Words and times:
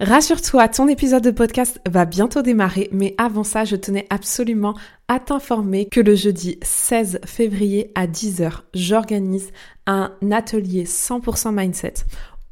Rassure-toi, 0.00 0.68
ton 0.68 0.88
épisode 0.88 1.22
de 1.22 1.30
podcast 1.30 1.80
va 1.88 2.04
bientôt 2.04 2.42
démarrer, 2.42 2.88
mais 2.90 3.14
avant 3.16 3.44
ça, 3.44 3.64
je 3.64 3.76
tenais 3.76 4.06
absolument 4.10 4.74
à 5.06 5.20
t'informer 5.20 5.86
que 5.86 6.00
le 6.00 6.14
jeudi 6.14 6.58
16 6.62 7.20
février 7.24 7.92
à 7.94 8.06
10h, 8.06 8.62
j'organise 8.74 9.52
un 9.86 10.12
atelier 10.32 10.84
100% 10.84 11.54
mindset 11.54 11.94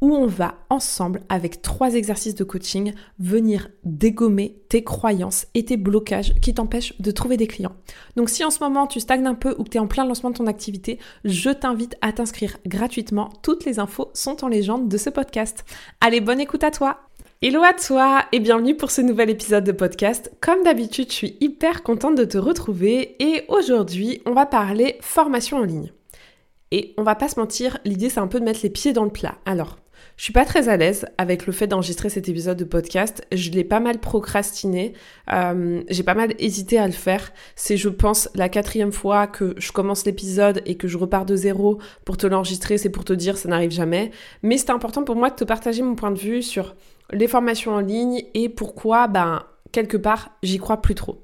où 0.02 0.16
on 0.16 0.26
va 0.26 0.56
ensemble, 0.68 1.20
avec 1.28 1.62
trois 1.62 1.94
exercices 1.94 2.34
de 2.34 2.42
coaching, 2.42 2.92
venir 3.20 3.68
dégommer 3.84 4.60
tes 4.68 4.82
croyances 4.82 5.46
et 5.54 5.64
tes 5.64 5.76
blocages 5.76 6.34
qui 6.40 6.52
t'empêchent 6.52 7.00
de 7.00 7.10
trouver 7.12 7.36
des 7.36 7.46
clients. 7.46 7.76
Donc 8.16 8.28
si 8.28 8.44
en 8.44 8.50
ce 8.50 8.58
moment 8.58 8.88
tu 8.88 8.98
stagnes 8.98 9.28
un 9.28 9.34
peu 9.34 9.54
ou 9.58 9.62
que 9.62 9.70
tu 9.70 9.76
es 9.76 9.80
en 9.80 9.86
plein 9.86 10.04
lancement 10.04 10.30
de 10.30 10.36
ton 10.36 10.48
activité, 10.48 10.98
je 11.24 11.50
t'invite 11.50 11.96
à 12.00 12.12
t'inscrire 12.12 12.58
gratuitement. 12.66 13.30
Toutes 13.42 13.64
les 13.64 13.78
infos 13.78 14.10
sont 14.12 14.44
en 14.44 14.48
légende 14.48 14.88
de 14.88 14.96
ce 14.98 15.08
podcast. 15.08 15.64
Allez, 16.00 16.20
bonne 16.20 16.40
écoute 16.40 16.64
à 16.64 16.72
toi 16.72 16.98
Hello 17.44 17.64
à 17.64 17.72
toi 17.72 18.24
et 18.30 18.38
bienvenue 18.38 18.76
pour 18.76 18.92
ce 18.92 19.00
nouvel 19.00 19.28
épisode 19.28 19.64
de 19.64 19.72
podcast. 19.72 20.30
Comme 20.40 20.62
d'habitude, 20.62 21.08
je 21.08 21.16
suis 21.16 21.36
hyper 21.40 21.82
contente 21.82 22.14
de 22.14 22.24
te 22.24 22.38
retrouver 22.38 23.16
et 23.18 23.42
aujourd'hui, 23.48 24.22
on 24.26 24.32
va 24.32 24.46
parler 24.46 24.96
formation 25.00 25.56
en 25.56 25.64
ligne. 25.64 25.90
Et 26.70 26.94
on 26.98 27.02
va 27.02 27.16
pas 27.16 27.26
se 27.26 27.40
mentir, 27.40 27.78
l'idée 27.84 28.10
c'est 28.10 28.20
un 28.20 28.28
peu 28.28 28.38
de 28.38 28.44
mettre 28.44 28.60
les 28.62 28.70
pieds 28.70 28.92
dans 28.92 29.02
le 29.02 29.10
plat. 29.10 29.38
Alors, 29.44 29.80
je 30.16 30.22
suis 30.22 30.32
pas 30.32 30.44
très 30.44 30.68
à 30.68 30.76
l'aise 30.76 31.04
avec 31.18 31.46
le 31.46 31.52
fait 31.52 31.66
d'enregistrer 31.66 32.10
cet 32.10 32.28
épisode 32.28 32.56
de 32.56 32.64
podcast. 32.64 33.26
Je 33.32 33.50
l'ai 33.50 33.64
pas 33.64 33.80
mal 33.80 33.98
procrastiné. 33.98 34.92
Euh, 35.32 35.82
j'ai 35.88 36.02
pas 36.04 36.14
mal 36.14 36.34
hésité 36.38 36.78
à 36.78 36.86
le 36.86 36.92
faire. 36.92 37.32
C'est, 37.56 37.76
je 37.76 37.88
pense, 37.88 38.28
la 38.34 38.48
quatrième 38.48 38.92
fois 38.92 39.26
que 39.26 39.54
je 39.56 39.72
commence 39.72 40.04
l'épisode 40.04 40.62
et 40.64 40.76
que 40.76 40.86
je 40.86 40.96
repars 40.96 41.24
de 41.24 41.34
zéro 41.34 41.78
pour 42.04 42.16
te 42.16 42.26
l'enregistrer. 42.26 42.78
C'est 42.78 42.90
pour 42.90 43.04
te 43.04 43.12
dire, 43.12 43.36
ça 43.36 43.48
n'arrive 43.48 43.72
jamais. 43.72 44.10
Mais 44.42 44.58
c'était 44.58 44.72
important 44.72 45.02
pour 45.02 45.16
moi 45.16 45.30
de 45.30 45.34
te 45.34 45.44
partager 45.44 45.82
mon 45.82 45.96
point 45.96 46.12
de 46.12 46.18
vue 46.18 46.42
sur 46.42 46.76
les 47.12 47.28
formations 47.28 47.72
en 47.74 47.80
ligne 47.80 48.24
et 48.34 48.48
pourquoi, 48.48 49.06
ben, 49.06 49.44
quelque 49.72 49.96
part, 49.96 50.30
j'y 50.42 50.58
crois 50.58 50.82
plus 50.82 50.94
trop. 50.94 51.22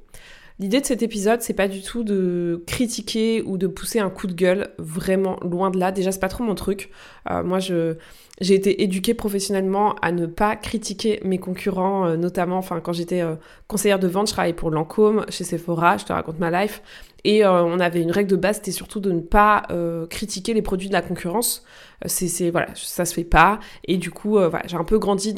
L'idée 0.61 0.81
de 0.81 0.87
cet 0.87 1.03
épisode, 1.05 1.41
c'est 1.41 1.55
pas 1.55 1.69
du 1.69 1.83
tout 1.83 2.03
de 2.03 2.65
critiquer 2.67 3.43
ou 3.43 3.59
de 3.59 3.69
pousser 3.69 4.01
un 4.01 4.11
coup 4.11 4.27
de 4.27 4.33
gueule, 4.33 4.71
vraiment 4.79 5.39
loin 5.41 5.71
de 5.71 5.79
là. 5.79 5.93
Déjà, 5.93 6.11
c'est 6.11 6.19
pas 6.19 6.29
trop 6.29 6.43
mon 6.43 6.57
truc. 6.57 6.91
Euh, 7.31 7.45
moi, 7.45 7.61
je, 7.61 7.95
j'ai 8.41 8.55
été 8.55 8.83
éduquée 8.83 9.15
professionnellement 9.15 9.95
à 10.03 10.11
ne 10.11 10.27
pas 10.27 10.57
critiquer 10.57 11.21
mes 11.23 11.39
concurrents, 11.39 12.07
euh, 12.07 12.17
notamment, 12.17 12.59
enfin, 12.59 12.81
quand 12.81 12.93
j'étais 12.93 13.21
euh, 13.21 13.37
conseillère 13.69 14.01
de 14.01 14.09
vente, 14.09 14.27
je 14.27 14.33
travaillais 14.33 14.53
pour 14.53 14.73
Lancôme, 14.73 15.25
chez 15.29 15.45
Sephora, 15.45 15.97
je 15.97 16.07
te 16.07 16.13
raconte 16.13 16.41
ma 16.41 16.51
life. 16.51 16.83
Et 17.25 17.45
on 17.45 17.81
avait 17.81 18.01
une 18.01 18.13
règle 18.13 18.31
de 18.31 18.37
base, 18.37 18.57
c'était 18.57 18.71
surtout 18.71 19.01
de 19.01 19.11
ne 19.11 19.21
pas 19.21 19.67
critiquer 20.09 20.55
les 20.55 20.63
produits 20.63 20.89
de 20.89 20.93
la 20.93 21.03
concurrence. 21.03 21.65
C'est, 22.07 22.51
voilà, 22.51 22.69
ça 22.75 23.05
se 23.05 23.13
fait 23.13 23.25
pas. 23.25 23.59
Et 23.85 23.97
du 23.97 24.11
coup, 24.11 24.31
voilà, 24.31 24.63
j'ai 24.67 24.77
un 24.77 24.85
peu 24.85 24.99
grandi 24.99 25.35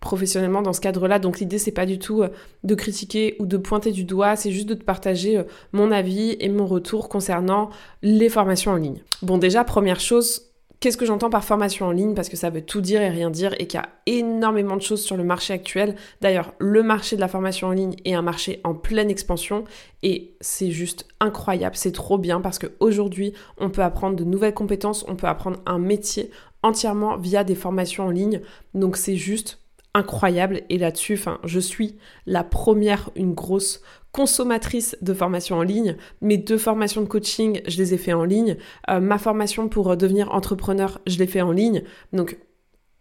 professionnellement 0.00 0.60
dans 0.60 0.72
ce 0.74 0.80
cadre-là. 0.80 1.18
Donc 1.18 1.40
l'idée, 1.40 1.58
c'est 1.58 1.72
pas 1.72 1.86
du 1.86 1.98
tout 1.98 2.24
de 2.62 2.74
critiquer 2.74 3.36
ou 3.38 3.46
de 3.46 3.56
pointer 3.56 3.90
du 3.90 4.04
doigt, 4.04 4.36
c'est 4.36 4.50
juste 4.50 4.68
de 4.68 4.74
te 4.74 4.84
partager 4.84 5.42
mon 5.72 5.90
avis 5.90 6.36
et 6.40 6.48
mon 6.48 6.66
retour 6.66 7.08
concernant 7.08 7.70
les 8.02 8.28
formations 8.28 8.72
en 8.72 8.76
ligne. 8.76 9.02
Bon, 9.22 9.38
déjà, 9.38 9.64
première 9.64 10.00
chose, 10.00 10.42
Qu'est-ce 10.84 10.98
que 10.98 11.06
j'entends 11.06 11.30
par 11.30 11.44
formation 11.44 11.86
en 11.86 11.92
ligne 11.92 12.12
Parce 12.12 12.28
que 12.28 12.36
ça 12.36 12.50
veut 12.50 12.60
tout 12.60 12.82
dire 12.82 13.00
et 13.00 13.08
rien 13.08 13.30
dire 13.30 13.54
et 13.58 13.66
qu'il 13.66 13.80
y 13.80 13.82
a 13.82 13.88
énormément 14.04 14.76
de 14.76 14.82
choses 14.82 15.02
sur 15.02 15.16
le 15.16 15.24
marché 15.24 15.54
actuel. 15.54 15.96
D'ailleurs, 16.20 16.52
le 16.58 16.82
marché 16.82 17.16
de 17.16 17.22
la 17.22 17.28
formation 17.28 17.68
en 17.68 17.72
ligne 17.72 17.96
est 18.04 18.12
un 18.12 18.20
marché 18.20 18.60
en 18.64 18.74
pleine 18.74 19.08
expansion 19.08 19.64
et 20.02 20.34
c'est 20.42 20.70
juste 20.70 21.06
incroyable, 21.20 21.74
c'est 21.74 21.92
trop 21.92 22.18
bien 22.18 22.42
parce 22.42 22.58
qu'aujourd'hui, 22.58 23.32
on 23.56 23.70
peut 23.70 23.80
apprendre 23.80 24.14
de 24.14 24.24
nouvelles 24.24 24.52
compétences, 24.52 25.06
on 25.08 25.16
peut 25.16 25.26
apprendre 25.26 25.60
un 25.64 25.78
métier 25.78 26.30
entièrement 26.62 27.16
via 27.16 27.44
des 27.44 27.54
formations 27.54 28.04
en 28.04 28.10
ligne. 28.10 28.42
Donc 28.74 28.98
c'est 28.98 29.16
juste 29.16 29.60
incroyable 29.94 30.64
et 30.68 30.76
là-dessus, 30.76 31.18
je 31.44 31.60
suis 31.60 31.96
la 32.26 32.44
première, 32.44 33.08
une 33.16 33.32
grosse 33.32 33.80
consommatrice 34.14 34.96
de 35.02 35.12
formation 35.12 35.56
en 35.56 35.62
ligne. 35.62 35.96
Mes 36.22 36.38
deux 36.38 36.56
formations 36.56 37.02
de 37.02 37.08
coaching, 37.08 37.60
je 37.66 37.76
les 37.78 37.94
ai 37.94 37.98
fait 37.98 38.12
en 38.12 38.24
ligne. 38.24 38.56
Euh, 38.88 39.00
ma 39.00 39.18
formation 39.18 39.68
pour 39.68 39.90
euh, 39.90 39.96
devenir 39.96 40.32
entrepreneur, 40.32 41.00
je 41.08 41.18
l'ai 41.18 41.26
fait 41.26 41.42
en 41.42 41.50
ligne. 41.50 41.82
Donc, 42.12 42.38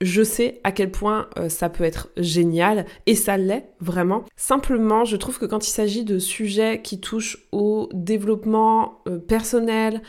je 0.01 0.23
sais 0.23 0.59
à 0.63 0.71
quel 0.71 0.89
point 0.89 1.29
euh, 1.37 1.49
ça 1.49 1.69
peut 1.69 1.83
être 1.83 2.09
génial 2.17 2.85
et 3.05 3.13
ça 3.13 3.37
l'est 3.37 3.69
vraiment. 3.79 4.25
Simplement, 4.35 5.05
je 5.05 5.15
trouve 5.15 5.37
que 5.37 5.45
quand 5.45 5.67
il 5.67 5.71
s'agit 5.71 6.03
de 6.03 6.17
sujets 6.17 6.81
qui 6.81 6.99
touchent 6.99 7.47
au 7.51 7.89
développement 7.93 9.03
personnel, 9.27 10.01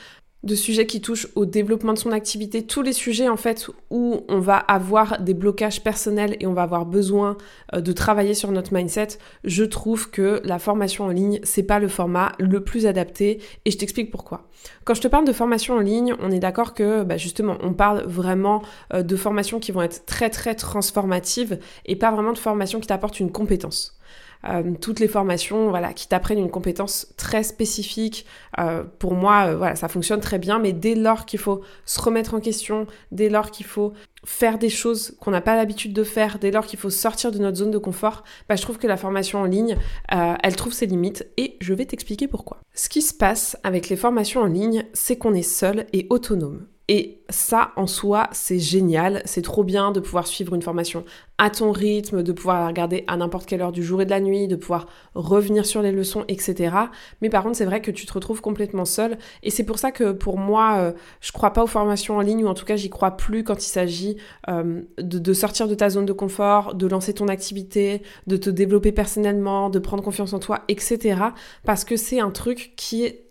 de 0.44 0.54
sujets 0.54 0.86
qui 0.86 1.00
touchent 1.00 1.28
au 1.34 1.46
développement 1.46 1.92
de 1.92 1.98
son 1.98 2.12
activité, 2.12 2.62
tous 2.66 2.82
les 2.82 2.92
sujets 2.92 3.28
en 3.28 3.36
fait 3.36 3.70
où 3.90 4.20
on 4.28 4.38
va 4.38 4.56
avoir 4.56 5.20
des 5.20 5.34
blocages 5.34 5.82
personnels 5.82 6.36
et 6.40 6.46
on 6.46 6.52
va 6.52 6.62
avoir 6.62 6.86
besoin 6.86 7.36
euh, 7.74 7.80
de 7.80 7.92
travailler 7.92 8.34
sur 8.34 8.52
notre 8.52 8.74
mindset, 8.74 9.08
je 9.44 9.64
trouve 9.64 10.10
que 10.10 10.40
la 10.44 10.58
formation 10.58 11.04
en 11.04 11.08
ligne, 11.08 11.40
c'est 11.42 11.62
pas 11.62 11.78
le 11.78 11.88
format 11.88 12.32
le 12.38 12.62
plus 12.62 12.86
adapté 12.86 13.40
et 13.64 13.70
je 13.70 13.78
t'explique 13.78 14.10
pourquoi. 14.10 14.48
Quand 14.84 14.94
je 14.94 15.00
te 15.00 15.08
parle 15.08 15.26
de 15.26 15.32
formation 15.32 15.74
en 15.74 15.80
ligne, 15.80 16.14
on 16.20 16.30
est 16.30 16.38
d'accord 16.38 16.74
que 16.74 17.02
bah, 17.02 17.16
justement, 17.16 17.56
on 17.62 17.72
parle 17.72 18.04
vraiment 18.06 18.62
euh, 18.92 19.02
de 19.02 19.16
formations 19.16 19.60
qui 19.60 19.72
vont 19.72 19.82
être 19.82 20.04
très 20.06 20.30
très 20.30 20.54
transformatives 20.54 21.58
et 21.86 21.96
pas 21.96 22.10
vraiment 22.10 22.32
de 22.32 22.38
formations 22.38 22.80
qui 22.80 22.86
t'apportent 22.86 23.20
une 23.20 23.32
compétence. 23.32 23.93
Euh, 24.48 24.74
toutes 24.80 25.00
les 25.00 25.08
formations 25.08 25.70
voilà, 25.70 25.92
qui 25.92 26.08
t'apprennent 26.08 26.38
une 26.38 26.50
compétence 26.50 27.08
très 27.16 27.42
spécifique. 27.42 28.26
Euh, 28.58 28.84
pour 28.98 29.14
moi, 29.14 29.46
euh, 29.46 29.56
voilà, 29.56 29.76
ça 29.76 29.88
fonctionne 29.88 30.20
très 30.20 30.38
bien, 30.38 30.58
mais 30.58 30.72
dès 30.72 30.94
lors 30.94 31.26
qu'il 31.26 31.38
faut 31.38 31.62
se 31.84 32.00
remettre 32.00 32.34
en 32.34 32.40
question, 32.40 32.86
dès 33.12 33.28
lors 33.28 33.50
qu'il 33.50 33.66
faut 33.66 33.92
faire 34.24 34.58
des 34.58 34.70
choses 34.70 35.16
qu'on 35.20 35.30
n'a 35.30 35.40
pas 35.40 35.56
l'habitude 35.56 35.92
de 35.92 36.04
faire, 36.04 36.38
dès 36.38 36.50
lors 36.50 36.66
qu'il 36.66 36.78
faut 36.78 36.90
sortir 36.90 37.30
de 37.30 37.38
notre 37.38 37.58
zone 37.58 37.70
de 37.70 37.78
confort, 37.78 38.24
bah, 38.48 38.56
je 38.56 38.62
trouve 38.62 38.78
que 38.78 38.86
la 38.86 38.96
formation 38.96 39.40
en 39.40 39.44
ligne, 39.44 39.76
elle 40.08 40.56
trouve 40.56 40.72
ses 40.72 40.86
limites 40.86 41.26
et 41.36 41.58
je 41.60 41.74
vais 41.74 41.84
t'expliquer 41.84 42.26
pourquoi. 42.26 42.58
Ce 42.72 42.88
qui 42.88 43.02
se 43.02 43.12
passe 43.12 43.58
avec 43.64 43.90
les 43.90 43.96
formations 43.96 44.40
en 44.40 44.46
ligne, 44.46 44.86
c'est 44.94 45.16
qu'on 45.16 45.34
est 45.34 45.42
seul 45.42 45.86
et 45.92 46.06
autonome. 46.08 46.66
Et 46.88 47.22
ça, 47.30 47.72
en 47.76 47.86
soi, 47.86 48.28
c'est 48.32 48.58
génial. 48.58 49.22
C'est 49.24 49.40
trop 49.40 49.64
bien 49.64 49.90
de 49.90 50.00
pouvoir 50.00 50.26
suivre 50.26 50.54
une 50.54 50.60
formation 50.60 51.04
à 51.38 51.48
ton 51.48 51.72
rythme, 51.72 52.22
de 52.22 52.32
pouvoir 52.32 52.60
la 52.60 52.66
regarder 52.68 53.04
à 53.06 53.16
n'importe 53.16 53.46
quelle 53.46 53.62
heure 53.62 53.72
du 53.72 53.82
jour 53.82 54.02
et 54.02 54.04
de 54.04 54.10
la 54.10 54.20
nuit, 54.20 54.48
de 54.48 54.54
pouvoir 54.54 54.86
revenir 55.14 55.64
sur 55.64 55.80
les 55.80 55.92
leçons, 55.92 56.24
etc. 56.28 56.76
Mais 57.22 57.30
par 57.30 57.42
contre, 57.42 57.56
c'est 57.56 57.64
vrai 57.64 57.80
que 57.80 57.90
tu 57.90 58.04
te 58.04 58.12
retrouves 58.12 58.42
complètement 58.42 58.84
seul. 58.84 59.16
Et 59.42 59.50
c'est 59.50 59.64
pour 59.64 59.78
ça 59.78 59.92
que 59.92 60.12
pour 60.12 60.38
moi, 60.38 60.76
euh, 60.78 60.92
je 61.22 61.32
crois 61.32 61.54
pas 61.54 61.64
aux 61.64 61.68
formations 61.68 62.18
en 62.18 62.20
ligne, 62.20 62.44
ou 62.44 62.48
en 62.48 62.54
tout 62.54 62.66
cas, 62.66 62.76
j'y 62.76 62.90
crois 62.90 63.12
plus 63.12 63.44
quand 63.44 63.64
il 63.64 63.68
s'agit 63.68 64.18
euh, 64.48 64.82
de, 64.98 65.18
de 65.18 65.32
sortir 65.32 65.66
de 65.66 65.74
ta 65.74 65.88
zone 65.88 66.04
de 66.04 66.12
confort, 66.12 66.74
de 66.74 66.86
lancer 66.86 67.14
ton 67.14 67.28
activité, 67.28 68.02
de 68.26 68.36
te 68.36 68.50
développer 68.50 68.92
personnellement, 68.92 69.70
de 69.70 69.78
prendre 69.78 70.04
confiance 70.04 70.34
en 70.34 70.38
toi, 70.38 70.64
etc. 70.68 71.18
Parce 71.64 71.84
que 71.84 71.96
c'est 71.96 72.20
un 72.20 72.30
truc 72.30 72.74
qui 72.76 73.04
est 73.04 73.23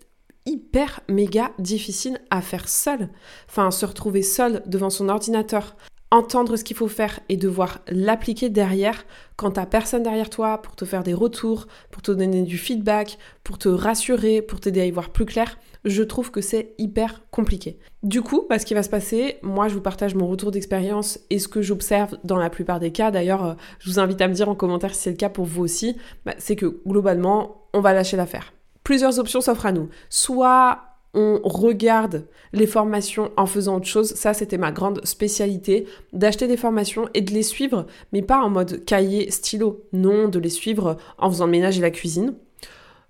hyper 0.46 1.00
méga 1.08 1.52
difficile 1.58 2.20
à 2.30 2.40
faire 2.40 2.68
seul. 2.68 3.08
Enfin, 3.48 3.70
se 3.70 3.86
retrouver 3.86 4.22
seul 4.22 4.62
devant 4.66 4.90
son 4.90 5.08
ordinateur, 5.08 5.76
entendre 6.10 6.56
ce 6.56 6.64
qu'il 6.64 6.76
faut 6.76 6.88
faire 6.88 7.20
et 7.28 7.36
devoir 7.36 7.80
l'appliquer 7.88 8.48
derrière 8.48 9.04
quand 9.36 9.52
t'as 9.52 9.66
personne 9.66 10.04
derrière 10.04 10.30
toi 10.30 10.62
pour 10.62 10.76
te 10.76 10.84
faire 10.84 11.02
des 11.02 11.14
retours, 11.14 11.66
pour 11.90 12.02
te 12.02 12.12
donner 12.12 12.42
du 12.42 12.56
feedback, 12.56 13.18
pour 13.42 13.58
te 13.58 13.68
rassurer, 13.68 14.40
pour 14.40 14.60
t'aider 14.60 14.80
à 14.80 14.86
y 14.86 14.90
voir 14.92 15.10
plus 15.10 15.24
clair, 15.24 15.58
je 15.84 16.02
trouve 16.02 16.30
que 16.30 16.40
c'est 16.40 16.74
hyper 16.78 17.22
compliqué. 17.30 17.78
Du 18.02 18.22
coup, 18.22 18.46
bah, 18.48 18.58
ce 18.58 18.64
qui 18.64 18.74
va 18.74 18.82
se 18.82 18.88
passer, 18.88 19.38
moi 19.42 19.68
je 19.68 19.74
vous 19.74 19.80
partage 19.80 20.14
mon 20.14 20.28
retour 20.28 20.50
d'expérience 20.50 21.18
et 21.30 21.38
ce 21.38 21.48
que 21.48 21.62
j'observe 21.62 22.16
dans 22.22 22.38
la 22.38 22.48
plupart 22.48 22.80
des 22.80 22.92
cas, 22.92 23.10
d'ailleurs 23.10 23.44
euh, 23.44 23.54
je 23.80 23.90
vous 23.90 23.98
invite 23.98 24.20
à 24.20 24.28
me 24.28 24.34
dire 24.34 24.48
en 24.48 24.54
commentaire 24.54 24.94
si 24.94 25.02
c'est 25.02 25.10
le 25.10 25.16
cas 25.16 25.28
pour 25.28 25.46
vous 25.46 25.62
aussi, 25.62 25.96
bah, 26.24 26.34
c'est 26.38 26.56
que 26.56 26.80
globalement 26.86 27.68
on 27.74 27.80
va 27.80 27.92
lâcher 27.92 28.16
l'affaire 28.16 28.53
plusieurs 28.84 29.18
options 29.18 29.40
s'offrent 29.40 29.66
à 29.66 29.72
nous. 29.72 29.88
Soit 30.08 30.80
on 31.14 31.40
regarde 31.44 32.26
les 32.52 32.66
formations 32.66 33.30
en 33.36 33.46
faisant 33.46 33.76
autre 33.76 33.86
chose. 33.86 34.14
Ça, 34.14 34.34
c'était 34.34 34.58
ma 34.58 34.72
grande 34.72 35.04
spécialité, 35.06 35.86
d'acheter 36.12 36.48
des 36.48 36.56
formations 36.56 37.08
et 37.14 37.20
de 37.20 37.32
les 37.32 37.44
suivre, 37.44 37.86
mais 38.12 38.22
pas 38.22 38.42
en 38.42 38.50
mode 38.50 38.84
cahier, 38.84 39.30
stylo. 39.30 39.84
Non, 39.92 40.28
de 40.28 40.38
les 40.38 40.50
suivre 40.50 40.96
en 41.18 41.30
faisant 41.30 41.46
le 41.46 41.52
ménage 41.52 41.78
et 41.78 41.82
la 41.82 41.90
cuisine. 41.90 42.34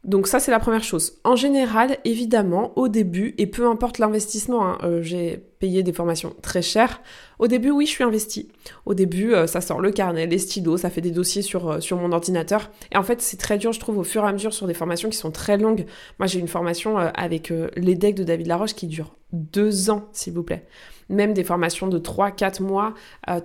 Donc 0.04 0.26
ça, 0.26 0.38
c'est 0.38 0.50
la 0.50 0.60
première 0.60 0.84
chose. 0.84 1.14
En 1.24 1.34
général, 1.34 1.96
évidemment, 2.04 2.72
au 2.76 2.88
début, 2.88 3.34
et 3.38 3.46
peu 3.46 3.66
importe 3.66 3.98
l'investissement, 3.98 4.66
hein, 4.66 4.78
euh, 4.82 5.00
j'ai 5.00 5.42
payer 5.58 5.82
des 5.82 5.94
formations 5.94 6.34
très 6.42 6.60
chères. 6.60 7.00
Au 7.38 7.46
début, 7.46 7.70
oui, 7.70 7.86
je 7.86 7.92
suis 7.92 8.04
investie. 8.04 8.50
Au 8.84 8.92
début, 8.92 9.32
euh, 9.32 9.46
ça 9.46 9.62
sort 9.62 9.80
le 9.80 9.90
carnet, 9.90 10.26
les 10.26 10.38
stylos, 10.38 10.76
ça 10.76 10.90
fait 10.90 11.00
des 11.00 11.10
dossiers 11.10 11.40
sur, 11.40 11.70
euh, 11.70 11.80
sur 11.80 11.96
mon 11.96 12.12
ordinateur. 12.12 12.70
Et 12.92 12.98
en 12.98 13.02
fait, 13.02 13.22
c'est 13.22 13.38
très 13.38 13.56
dur, 13.56 13.72
je 13.72 13.80
trouve, 13.80 13.96
au 13.96 14.04
fur 14.04 14.22
et 14.24 14.28
à 14.28 14.32
mesure 14.32 14.52
sur 14.52 14.66
des 14.66 14.74
formations 14.74 15.08
qui 15.08 15.16
sont 15.16 15.30
très 15.30 15.56
longues. 15.56 15.86
Moi, 16.18 16.26
j'ai 16.26 16.38
une 16.38 16.48
formation 16.48 16.98
avec 16.98 17.52
les 17.76 17.94
decks 17.94 18.14
de 18.14 18.24
David 18.24 18.46
Laroche 18.46 18.74
qui 18.74 18.86
dure 18.86 19.16
deux 19.32 19.90
ans, 19.90 20.08
s'il 20.12 20.34
vous 20.34 20.42
plaît 20.42 20.66
même 21.08 21.34
des 21.34 21.44
formations 21.44 21.86
de 21.86 21.98
3-4 21.98 22.62
mois, 22.62 22.94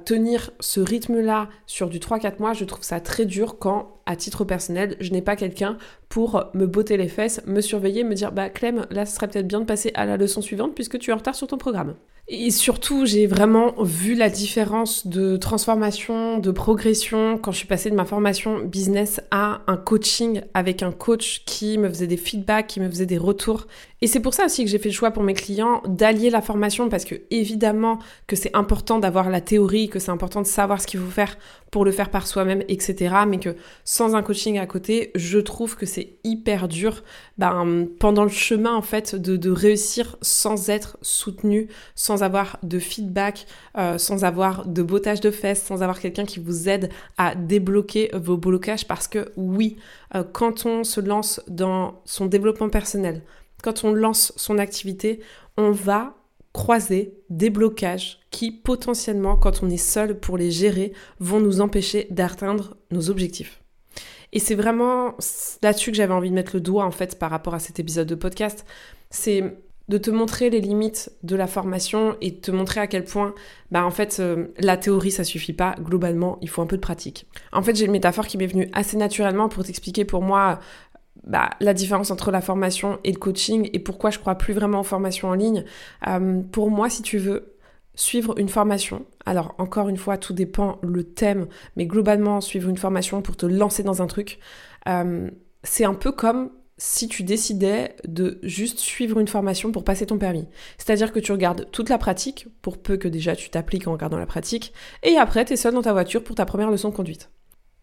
tenir 0.06 0.52
ce 0.60 0.80
rythme-là 0.80 1.50
sur 1.66 1.90
du 1.90 2.00
3-4 2.00 2.40
mois, 2.40 2.54
je 2.54 2.66
trouve 2.66 2.84
ça 2.84 3.00
très 3.00 3.26
dur 3.26 3.58
quand, 3.60 4.00
à 4.06 4.16
titre 4.16 4.44
personnel, 4.44 4.96
je 5.00 5.12
n'ai 5.12 5.22
pas 5.22 5.36
quelqu'un 5.36 5.78
pour 6.08 6.44
me 6.54 6.66
botter 6.66 6.98
les 6.98 7.08
fesses, 7.08 7.42
me 7.46 7.62
surveiller, 7.62 8.04
me 8.04 8.16
dire 8.16 8.32
bah 8.32 8.50
Clem, 8.50 8.86
là 8.90 9.06
ce 9.06 9.16
serait 9.16 9.28
peut-être 9.28 9.48
bien 9.48 9.60
de 9.60 9.66
passer 9.66 9.92
à 9.94 10.06
la 10.06 10.18
leçon 10.18 10.42
suivante 10.42 10.74
puisque 10.76 10.98
tu 11.00 11.12
es 11.12 11.14
en 11.14 11.18
retard 11.18 11.36
sur 11.36 11.48
ton 11.48 11.58
programme. 11.58 11.96
Et 12.32 12.52
surtout, 12.52 13.08
j'ai 13.08 13.26
vraiment 13.26 13.74
vu 13.82 14.14
la 14.14 14.30
différence 14.30 15.08
de 15.08 15.36
transformation, 15.36 16.38
de 16.38 16.52
progression 16.52 17.40
quand 17.40 17.52
je 17.52 17.58
suis 17.58 17.68
passée 17.68 17.90
de 17.90 17.96
ma 17.96 18.06
formation 18.06 18.60
business 18.60 19.20
à 19.32 19.62
un 19.66 19.78
coaching 19.78 20.42
avec 20.54 20.84
un 20.84 20.92
coach 20.92 21.42
qui 21.48 21.80
me 21.80 21.90
faisait 21.90 22.06
des 22.06 22.18
feedbacks, 22.18 22.68
qui 22.68 22.82
me 22.82 22.88
faisait 22.88 23.08
des 23.08 23.18
retours. 23.18 23.66
Et 24.02 24.08
c'est 24.08 24.20
pour 24.20 24.36
ça 24.36 24.46
aussi 24.46 24.64
que 24.64 24.70
j'ai 24.70 24.78
fait 24.78 24.90
le 24.90 24.94
choix 24.94 25.10
pour 25.10 25.24
mes 25.24 25.34
clients 25.34 25.82
d'allier 25.88 26.30
la 26.30 26.44
formation 26.44 26.88
parce 26.88 27.04
que 27.04 27.16
évidemment 27.32 27.49
que 28.28 28.36
c'est 28.36 28.56
important 28.56 29.00
d'avoir 29.00 29.30
la 29.30 29.42
théorie, 29.42 29.90
que 29.90 30.00
c'est 30.00 30.12
important 30.12 30.42
de 30.42 30.48
savoir 30.48 30.82
ce 30.82 30.88
qu'il 30.88 31.00
faut 31.00 31.10
faire 31.10 31.38
pour 31.72 31.86
le 31.86 31.92
faire 31.92 32.10
par 32.10 32.28
soi-même, 32.28 32.64
etc. 32.68 33.16
Mais 33.28 33.40
que 33.40 33.56
sans 33.84 34.16
un 34.16 34.24
coaching 34.24 34.58
à 34.58 34.66
côté, 34.66 35.12
je 35.16 35.40
trouve 35.40 35.76
que 35.76 35.86
c'est 35.86 36.16
hyper 36.24 36.68
dur 36.68 37.04
ben, 37.38 37.88
pendant 38.00 38.24
le 38.24 38.30
chemin 38.30 38.74
en 38.74 38.82
fait 38.82 39.16
de, 39.16 39.38
de 39.38 39.50
réussir 39.50 40.18
sans 40.22 40.70
être 40.70 40.98
soutenu, 41.02 41.68
sans 41.96 42.24
avoir 42.24 42.58
de 42.64 42.80
feedback, 42.80 43.46
euh, 43.78 43.98
sans 43.98 44.24
avoir 44.24 44.66
de 44.66 44.82
bottage 44.82 45.22
de 45.22 45.32
fesses, 45.32 45.64
sans 45.64 45.82
avoir 45.82 46.00
quelqu'un 46.00 46.26
qui 46.26 46.40
vous 46.40 46.70
aide 46.70 46.90
à 47.18 47.36
débloquer 47.36 48.12
vos 48.14 48.38
blocages 48.38 48.88
parce 48.88 49.08
que 49.08 49.32
oui, 49.36 49.78
euh, 50.16 50.24
quand 50.32 50.66
on 50.66 50.84
se 50.84 51.00
lance 51.00 51.42
dans 51.48 52.02
son 52.06 52.26
développement 52.26 52.70
personnel, 52.70 53.24
quand 53.62 53.84
on 53.84 53.94
lance 53.94 54.34
son 54.36 54.58
activité, 54.58 55.20
on 55.58 55.72
va 55.72 56.16
croiser 56.54 57.14
des 57.30 57.50
blocages 57.50 58.20
qui 58.32 58.52
potentiellement, 58.52 59.36
quand 59.36 59.64
on 59.64 59.70
est 59.70 59.78
seul 59.78 60.20
pour 60.20 60.38
les 60.38 60.52
gérer, 60.52 60.94
vont 61.20 61.40
nous 61.40 61.62
empêcher 61.62 62.08
d'atteindre 62.10 62.78
nos 62.92 63.10
objectifs. 63.10 63.62
Et 64.32 64.40
c'est 64.40 64.56
vraiment 64.56 65.16
là-dessus 65.62 65.92
que 65.92 65.98
j'avais 65.98 66.14
envie 66.14 66.30
de 66.30 66.36
mettre 66.36 66.56
le 66.56 66.62
doigt 66.62 66.86
en 66.86 66.92
fait 66.92 67.18
par 67.18 67.32
rapport 67.32 67.56
à 67.56 67.60
cet 67.60 67.80
épisode 67.80 68.08
de 68.08 68.16
podcast. 68.16 68.66
C'est 69.10 69.44
de 69.90 69.98
te 69.98 70.12
montrer 70.12 70.52
les 70.52 70.62
limites 70.62 71.12
de 71.24 71.36
la 71.36 71.48
formation 71.48 72.16
et 72.22 72.30
de 72.30 72.36
te 72.36 72.52
montrer 72.52 72.80
à 72.80 72.86
quel 72.86 73.04
point, 73.06 73.34
bah 73.72 73.84
en 73.84 73.90
fait, 73.90 74.20
euh, 74.20 74.50
la 74.60 74.78
théorie 74.78 75.10
ça 75.10 75.24
suffit 75.24 75.52
pas. 75.52 75.76
Globalement, 75.82 76.38
il 76.42 76.50
faut 76.50 76.62
un 76.62 76.68
peu 76.68 76.76
de 76.76 76.82
pratique. 76.82 77.26
En 77.52 77.64
fait, 77.64 77.76
j'ai 77.76 77.86
une 77.86 77.92
métaphore 77.92 78.28
qui 78.28 78.38
m'est 78.38 78.46
venue 78.46 78.70
assez 78.72 78.98
naturellement 78.98 79.50
pour 79.50 79.64
t'expliquer 79.64 80.06
pour 80.06 80.22
moi 80.22 80.60
bah, 81.24 81.52
la 81.60 81.74
différence 81.74 82.12
entre 82.12 82.32
la 82.32 82.42
formation 82.42 83.00
et 83.04 83.12
le 83.12 83.18
coaching 83.18 83.70
et 83.74 83.80
pourquoi 83.80 84.10
je 84.10 84.20
crois 84.20 84.36
plus 84.36 84.54
vraiment 84.54 84.80
en 84.80 84.84
formation 84.84 85.30
en 85.30 85.34
ligne. 85.34 85.66
Euh, 86.08 86.42
pour 86.52 86.72
moi, 86.72 86.90
si 86.90 87.02
tu 87.02 87.18
veux 87.18 87.56
suivre 87.96 88.38
une 88.38 88.50
formation, 88.50 89.06
alors 89.26 89.56
encore 89.58 89.90
une 89.90 89.98
fois, 89.98 90.18
tout 90.18 90.34
dépend 90.34 90.80
le 90.82 91.04
thème, 91.04 91.48
mais 91.76 91.86
globalement, 91.86 92.42
suivre 92.42 92.70
une 92.70 92.78
formation 92.78 93.22
pour 93.22 93.36
te 93.36 93.46
lancer 93.46 93.84
dans 93.84 94.02
un 94.02 94.08
truc, 94.08 94.40
euh, 94.88 95.30
c'est 95.64 95.86
un 95.86 95.94
peu 95.94 96.12
comme 96.12 96.52
si 96.78 97.10
tu 97.10 97.24
décidais 97.24 97.96
de 98.08 98.40
juste 98.42 98.80
suivre 98.80 99.20
une 99.20 99.28
formation 99.28 99.74
pour 99.74 99.84
passer 99.84 100.06
ton 100.06 100.18
permis. 100.18 100.48
C'est-à-dire 100.78 101.12
que 101.12 101.20
tu 101.20 101.34
regardes 101.34 101.70
toute 101.72 101.90
la 101.90 101.98
pratique, 101.98 102.48
pour 102.62 102.78
peu 102.78 102.96
que 102.96 103.10
déjà 103.10 103.36
tu 103.36 103.50
t'appliques 103.50 103.88
en 103.88 103.92
regardant 103.92 104.18
la 104.18 104.26
pratique, 104.26 104.74
et 105.04 105.18
après 105.18 105.44
tu 105.44 105.54
es 105.54 105.58
seul 105.58 105.74
dans 105.74 105.82
ta 105.82 105.92
voiture 105.92 106.24
pour 106.24 106.36
ta 106.38 106.46
première 106.46 106.72
leçon 106.72 106.90
de 106.90 106.96
conduite. 106.96 107.30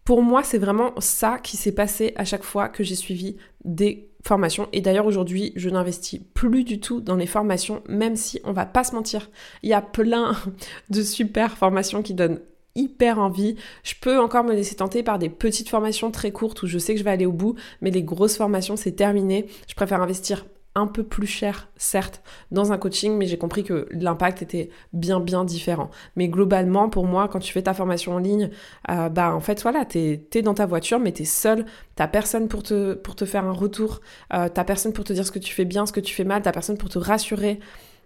Pour 0.07 0.23
moi, 0.23 0.41
c'est 0.41 0.57
vraiment 0.57 0.93
ça 0.99 1.37
qui 1.37 1.57
s'est 1.57 1.73
passé 1.73 2.13
à 2.15 2.23
chaque 2.23 2.45
fois 2.45 2.69
que 2.69 2.81
j'ai 2.81 2.95
suivi 2.95 3.35
des 3.65 4.07
formations. 4.25 4.69
Et 4.71 4.79
d'ailleurs, 4.79 5.05
aujourd'hui, 5.05 5.51
je 5.57 5.69
n'investis 5.69 6.21
plus 6.33 6.63
du 6.63 6.79
tout 6.79 7.01
dans 7.01 7.17
les 7.17 7.25
formations, 7.25 7.83
même 7.89 8.15
si 8.15 8.39
on 8.45 8.53
va 8.53 8.65
pas 8.65 8.85
se 8.85 8.95
mentir. 8.95 9.29
Il 9.63 9.69
y 9.69 9.73
a 9.73 9.81
plein 9.81 10.37
de 10.89 11.01
super 11.01 11.57
formations 11.57 12.03
qui 12.03 12.13
donnent 12.13 12.39
hyper 12.75 13.19
envie. 13.19 13.57
Je 13.83 13.95
peux 13.99 14.17
encore 14.17 14.45
me 14.45 14.53
laisser 14.53 14.75
tenter 14.75 15.03
par 15.03 15.19
des 15.19 15.27
petites 15.27 15.67
formations 15.67 16.09
très 16.09 16.31
courtes 16.31 16.63
où 16.63 16.67
je 16.67 16.77
sais 16.77 16.93
que 16.93 16.99
je 16.99 17.03
vais 17.03 17.11
aller 17.11 17.25
au 17.25 17.33
bout, 17.33 17.55
mais 17.81 17.91
les 17.91 18.03
grosses 18.03 18.37
formations, 18.37 18.77
c'est 18.77 18.93
terminé. 18.93 19.47
Je 19.67 19.75
préfère 19.75 20.01
investir 20.01 20.45
un 20.77 20.85
peu 20.85 21.03
plus 21.03 21.25
cher, 21.25 21.69
certes, 21.75 22.21
dans 22.51 22.71
un 22.71 22.77
coaching, 22.77 23.17
mais 23.17 23.25
j'ai 23.25 23.39
compris 23.39 23.63
que 23.63 23.87
l'impact 23.89 24.43
était 24.43 24.69
bien, 24.93 25.19
bien 25.19 25.43
différent. 25.43 25.89
Mais 26.15 26.29
globalement, 26.29 26.87
pour 26.87 27.05
moi, 27.05 27.27
quand 27.27 27.39
tu 27.39 27.51
fais 27.51 27.63
ta 27.63 27.73
formation 27.73 28.13
en 28.13 28.19
ligne, 28.19 28.51
euh, 28.91 29.09
bah 29.09 29.33
en 29.33 29.39
fait, 29.39 29.61
voilà, 29.63 29.85
t'es 29.85 30.27
es 30.33 30.41
dans 30.43 30.53
ta 30.53 30.67
voiture, 30.67 30.99
mais 30.99 31.11
t'es 31.11 31.25
seul, 31.25 31.65
t'as 31.95 32.07
personne 32.07 32.47
pour 32.47 32.61
te, 32.61 33.25
faire 33.25 33.43
un 33.45 33.53
retour, 33.53 34.01
euh, 34.33 34.49
t'as 34.53 34.63
personne 34.63 34.93
pour 34.93 35.03
te 35.03 35.13
dire 35.13 35.25
ce 35.25 35.31
que 35.31 35.39
tu 35.39 35.51
fais 35.51 35.65
bien, 35.65 35.87
ce 35.87 35.91
que 35.91 35.99
tu 35.99 36.13
fais 36.13 36.23
mal, 36.23 36.43
t'as 36.43 36.51
personne 36.51 36.77
pour 36.77 36.89
te 36.89 36.99
rassurer. 36.99 37.59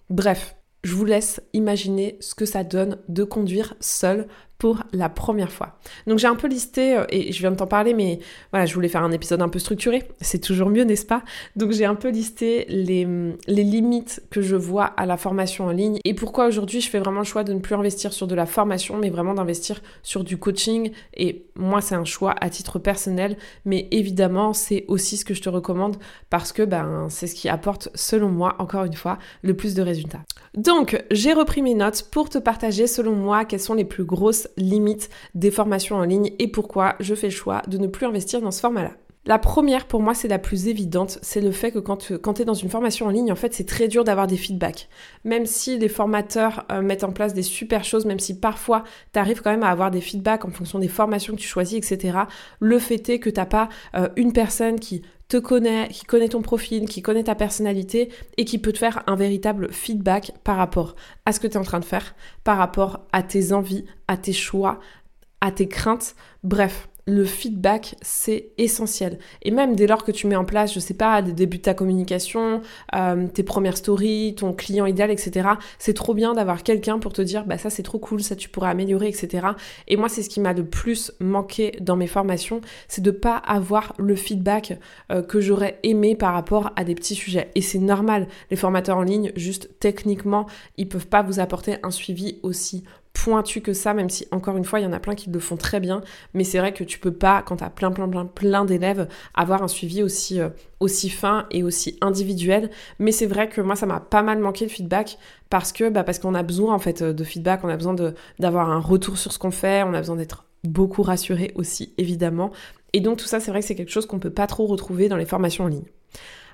Bref, 0.09 0.55
je 0.83 0.95
vous 0.95 1.05
laisse 1.05 1.41
imaginer 1.51 2.17
ce 2.21 2.33
que 2.35 2.45
ça 2.45 2.63
donne 2.63 2.99
de 3.09 3.25
conduire 3.25 3.75
seul 3.81 4.27
pour 4.61 4.83
la 4.93 5.09
première 5.09 5.51
fois. 5.51 5.79
Donc 6.05 6.19
j'ai 6.19 6.27
un 6.27 6.35
peu 6.35 6.47
listé, 6.47 6.95
euh, 6.95 7.05
et 7.09 7.31
je 7.31 7.39
viens 7.39 7.49
de 7.49 7.55
t'en 7.55 7.65
parler, 7.65 7.95
mais 7.95 8.19
voilà, 8.51 8.67
je 8.67 8.75
voulais 8.75 8.89
faire 8.89 9.01
un 9.01 9.11
épisode 9.11 9.41
un 9.41 9.49
peu 9.49 9.57
structuré, 9.57 10.03
c'est 10.21 10.37
toujours 10.37 10.69
mieux, 10.69 10.83
n'est-ce 10.83 11.07
pas? 11.07 11.23
Donc 11.55 11.71
j'ai 11.71 11.85
un 11.85 11.95
peu 11.95 12.09
listé 12.09 12.67
les, 12.69 13.07
les 13.47 13.63
limites 13.63 14.21
que 14.29 14.43
je 14.43 14.55
vois 14.55 14.85
à 14.85 15.07
la 15.07 15.17
formation 15.17 15.65
en 15.65 15.71
ligne 15.71 15.97
et 16.05 16.13
pourquoi 16.13 16.45
aujourd'hui 16.45 16.79
je 16.79 16.91
fais 16.91 16.99
vraiment 16.99 17.21
le 17.21 17.25
choix 17.25 17.43
de 17.43 17.53
ne 17.53 17.59
plus 17.59 17.73
investir 17.73 18.13
sur 18.13 18.27
de 18.27 18.35
la 18.35 18.45
formation, 18.45 18.99
mais 18.99 19.09
vraiment 19.09 19.33
d'investir 19.33 19.81
sur 20.03 20.23
du 20.23 20.37
coaching. 20.37 20.91
Et 21.15 21.47
moi, 21.55 21.81
c'est 21.81 21.95
un 21.95 22.05
choix 22.05 22.35
à 22.39 22.51
titre 22.51 22.77
personnel, 22.77 23.37
mais 23.65 23.87
évidemment, 23.89 24.53
c'est 24.53 24.85
aussi 24.87 25.17
ce 25.17 25.25
que 25.25 25.33
je 25.33 25.41
te 25.41 25.49
recommande 25.49 25.97
parce 26.29 26.51
que 26.51 26.61
ben, 26.61 27.07
c'est 27.09 27.25
ce 27.25 27.33
qui 27.33 27.49
apporte, 27.49 27.89
selon 27.95 28.29
moi, 28.29 28.57
encore 28.59 28.85
une 28.85 28.93
fois, 28.93 29.17
le 29.41 29.55
plus 29.55 29.73
de 29.73 29.81
résultats. 29.81 30.21
Donc, 30.55 31.03
j'ai 31.09 31.33
repris 31.33 31.63
mes 31.63 31.73
notes 31.73 32.09
pour 32.11 32.29
te 32.29 32.37
partager, 32.37 32.85
selon 32.85 33.15
moi, 33.15 33.45
quelles 33.45 33.59
sont 33.59 33.73
les 33.73 33.85
plus 33.85 34.03
grosses 34.03 34.49
limites 34.57 35.09
des 35.35 35.51
formations 35.51 35.97
en 35.97 36.03
ligne 36.03 36.31
et 36.39 36.47
pourquoi 36.47 36.95
je 36.99 37.15
fais 37.15 37.27
le 37.27 37.33
choix 37.33 37.61
de 37.67 37.77
ne 37.77 37.87
plus 37.87 38.05
investir 38.05 38.41
dans 38.41 38.51
ce 38.51 38.61
format-là. 38.61 38.91
La 39.25 39.37
première, 39.37 39.85
pour 39.85 40.01
moi, 40.01 40.15
c'est 40.15 40.27
la 40.27 40.39
plus 40.39 40.67
évidente, 40.67 41.19
c'est 41.21 41.41
le 41.41 41.51
fait 41.51 41.71
que 41.71 41.77
quand, 41.77 41.97
tu 41.97 42.41
es 42.41 42.45
dans 42.45 42.55
une 42.55 42.69
formation 42.69 43.05
en 43.05 43.11
ligne, 43.11 43.31
en 43.31 43.35
fait, 43.35 43.53
c'est 43.53 43.67
très 43.67 43.87
dur 43.87 44.03
d'avoir 44.03 44.25
des 44.25 44.35
feedbacks. 44.35 44.89
Même 45.25 45.45
si 45.45 45.77
les 45.77 45.89
formateurs 45.89 46.65
euh, 46.71 46.81
mettent 46.81 47.03
en 47.03 47.11
place 47.11 47.35
des 47.35 47.43
super 47.43 47.83
choses, 47.83 48.05
même 48.05 48.17
si 48.17 48.39
parfois 48.39 48.83
tu 49.13 49.19
arrives 49.19 49.41
quand 49.43 49.51
même 49.51 49.61
à 49.61 49.69
avoir 49.69 49.91
des 49.91 50.01
feedbacks 50.01 50.43
en 50.43 50.49
fonction 50.49 50.79
des 50.79 50.87
formations 50.87 51.35
que 51.35 51.39
tu 51.39 51.47
choisis, 51.47 51.77
etc., 51.77 52.17
le 52.59 52.79
fait 52.79 53.09
est 53.09 53.19
que 53.19 53.29
tu 53.29 53.39
n'as 53.39 53.45
pas 53.45 53.69
euh, 53.93 54.09
une 54.15 54.33
personne 54.33 54.79
qui 54.79 55.03
te 55.31 55.37
connaît, 55.37 55.87
qui 55.87 56.03
connaît 56.03 56.27
ton 56.27 56.41
profil, 56.41 56.89
qui 56.89 57.01
connaît 57.01 57.23
ta 57.23 57.35
personnalité 57.35 58.09
et 58.35 58.43
qui 58.43 58.57
peut 58.57 58.73
te 58.73 58.77
faire 58.77 59.01
un 59.07 59.15
véritable 59.15 59.71
feedback 59.71 60.33
par 60.43 60.57
rapport 60.57 60.97
à 61.25 61.31
ce 61.31 61.39
que 61.39 61.47
tu 61.47 61.53
es 61.53 61.57
en 61.57 61.63
train 61.63 61.79
de 61.79 61.85
faire, 61.85 62.15
par 62.43 62.57
rapport 62.57 63.07
à 63.13 63.23
tes 63.23 63.53
envies, 63.53 63.85
à 64.09 64.17
tes 64.17 64.33
choix, 64.33 64.81
à 65.39 65.53
tes 65.53 65.69
craintes. 65.69 66.15
Bref, 66.43 66.89
le 67.11 67.25
feedback, 67.25 67.95
c'est 68.01 68.51
essentiel. 68.57 69.19
Et 69.41 69.51
même 69.51 69.75
dès 69.75 69.85
lors 69.85 70.05
que 70.05 70.13
tu 70.13 70.27
mets 70.27 70.37
en 70.37 70.45
place, 70.45 70.73
je 70.73 70.79
sais 70.79 70.93
pas, 70.93 71.21
des 71.21 71.33
débuts 71.33 71.57
de 71.57 71.63
ta 71.63 71.73
communication, 71.73 72.61
euh, 72.95 73.27
tes 73.27 73.43
premières 73.43 73.75
stories, 73.75 74.33
ton 74.35 74.53
client 74.53 74.85
idéal, 74.85 75.11
etc., 75.11 75.49
c'est 75.77 75.93
trop 75.93 76.13
bien 76.13 76.33
d'avoir 76.33 76.63
quelqu'un 76.63 76.99
pour 76.99 77.11
te 77.11 77.21
dire, 77.21 77.43
bah 77.45 77.57
ça 77.57 77.69
c'est 77.69 77.83
trop 77.83 77.99
cool, 77.99 78.23
ça 78.23 78.37
tu 78.37 78.47
pourrais 78.47 78.69
améliorer, 78.69 79.09
etc. 79.09 79.47
Et 79.89 79.97
moi, 79.97 80.07
c'est 80.07 80.23
ce 80.23 80.29
qui 80.29 80.39
m'a 80.39 80.53
le 80.53 80.63
plus 80.63 81.11
manqué 81.19 81.75
dans 81.81 81.97
mes 81.97 82.07
formations, 82.07 82.61
c'est 82.87 83.01
de 83.01 83.11
pas 83.11 83.35
avoir 83.35 83.93
le 83.97 84.15
feedback 84.15 84.79
euh, 85.11 85.21
que 85.21 85.41
j'aurais 85.41 85.79
aimé 85.83 86.15
par 86.15 86.33
rapport 86.33 86.71
à 86.77 86.85
des 86.85 86.95
petits 86.95 87.15
sujets. 87.15 87.51
Et 87.55 87.61
c'est 87.61 87.79
normal, 87.79 88.27
les 88.49 88.57
formateurs 88.57 88.97
en 88.97 89.03
ligne, 89.03 89.33
juste 89.35 89.69
techniquement, 89.81 90.45
ils 90.77 90.87
peuvent 90.87 91.07
pas 91.07 91.23
vous 91.23 91.41
apporter 91.41 91.75
un 91.83 91.91
suivi 91.91 92.39
aussi 92.41 92.85
pointu 93.23 93.61
que 93.61 93.73
ça, 93.73 93.93
même 93.93 94.09
si 94.09 94.27
encore 94.31 94.57
une 94.57 94.65
fois, 94.65 94.79
il 94.79 94.83
y 94.83 94.85
en 94.87 94.93
a 94.93 94.99
plein 94.99 95.13
qui 95.13 95.29
le 95.29 95.39
font 95.39 95.55
très 95.55 95.79
bien, 95.79 96.01
mais 96.33 96.43
c'est 96.43 96.57
vrai 96.57 96.73
que 96.73 96.83
tu 96.83 96.97
peux 96.97 97.13
pas, 97.13 97.43
quand 97.43 97.57
tu 97.57 97.63
as 97.63 97.69
plein, 97.69 97.91
plein, 97.91 98.09
plein, 98.09 98.25
plein 98.25 98.65
d'élèves, 98.65 99.07
avoir 99.35 99.61
un 99.61 99.67
suivi 99.67 100.01
aussi, 100.01 100.39
euh, 100.39 100.49
aussi 100.79 101.09
fin 101.09 101.45
et 101.51 101.61
aussi 101.61 101.99
individuel. 102.01 102.71
Mais 102.97 103.11
c'est 103.11 103.27
vrai 103.27 103.47
que 103.47 103.61
moi, 103.61 103.75
ça 103.75 103.85
m'a 103.85 103.99
pas 103.99 104.23
mal 104.23 104.39
manqué 104.39 104.65
le 104.65 104.71
feedback 104.71 105.19
parce 105.51 105.71
que, 105.71 105.89
bah, 105.89 106.03
parce 106.03 106.17
qu'on 106.17 106.33
a 106.33 106.41
besoin 106.41 106.73
en 106.73 106.79
fait 106.79 107.03
de 107.03 107.23
feedback, 107.23 107.63
on 107.63 107.69
a 107.69 107.77
besoin 107.77 107.95
d'avoir 108.39 108.71
un 108.71 108.79
retour 108.79 109.19
sur 109.19 109.31
ce 109.31 109.37
qu'on 109.37 109.51
fait, 109.51 109.83
on 109.83 109.93
a 109.93 109.99
besoin 109.99 110.15
d'être 110.15 110.45
beaucoup 110.63 111.03
rassuré 111.03 111.51
aussi, 111.53 111.93
évidemment. 111.99 112.51
Et 112.93 113.01
donc 113.01 113.19
tout 113.19 113.25
ça, 113.25 113.39
c'est 113.39 113.51
vrai 113.51 113.59
que 113.59 113.67
c'est 113.67 113.75
quelque 113.75 113.91
chose 113.91 114.07
qu'on 114.07 114.19
peut 114.19 114.31
pas 114.31 114.47
trop 114.47 114.65
retrouver 114.65 115.09
dans 115.09 115.17
les 115.17 115.25
formations 115.25 115.65
en 115.65 115.67
ligne. 115.67 115.85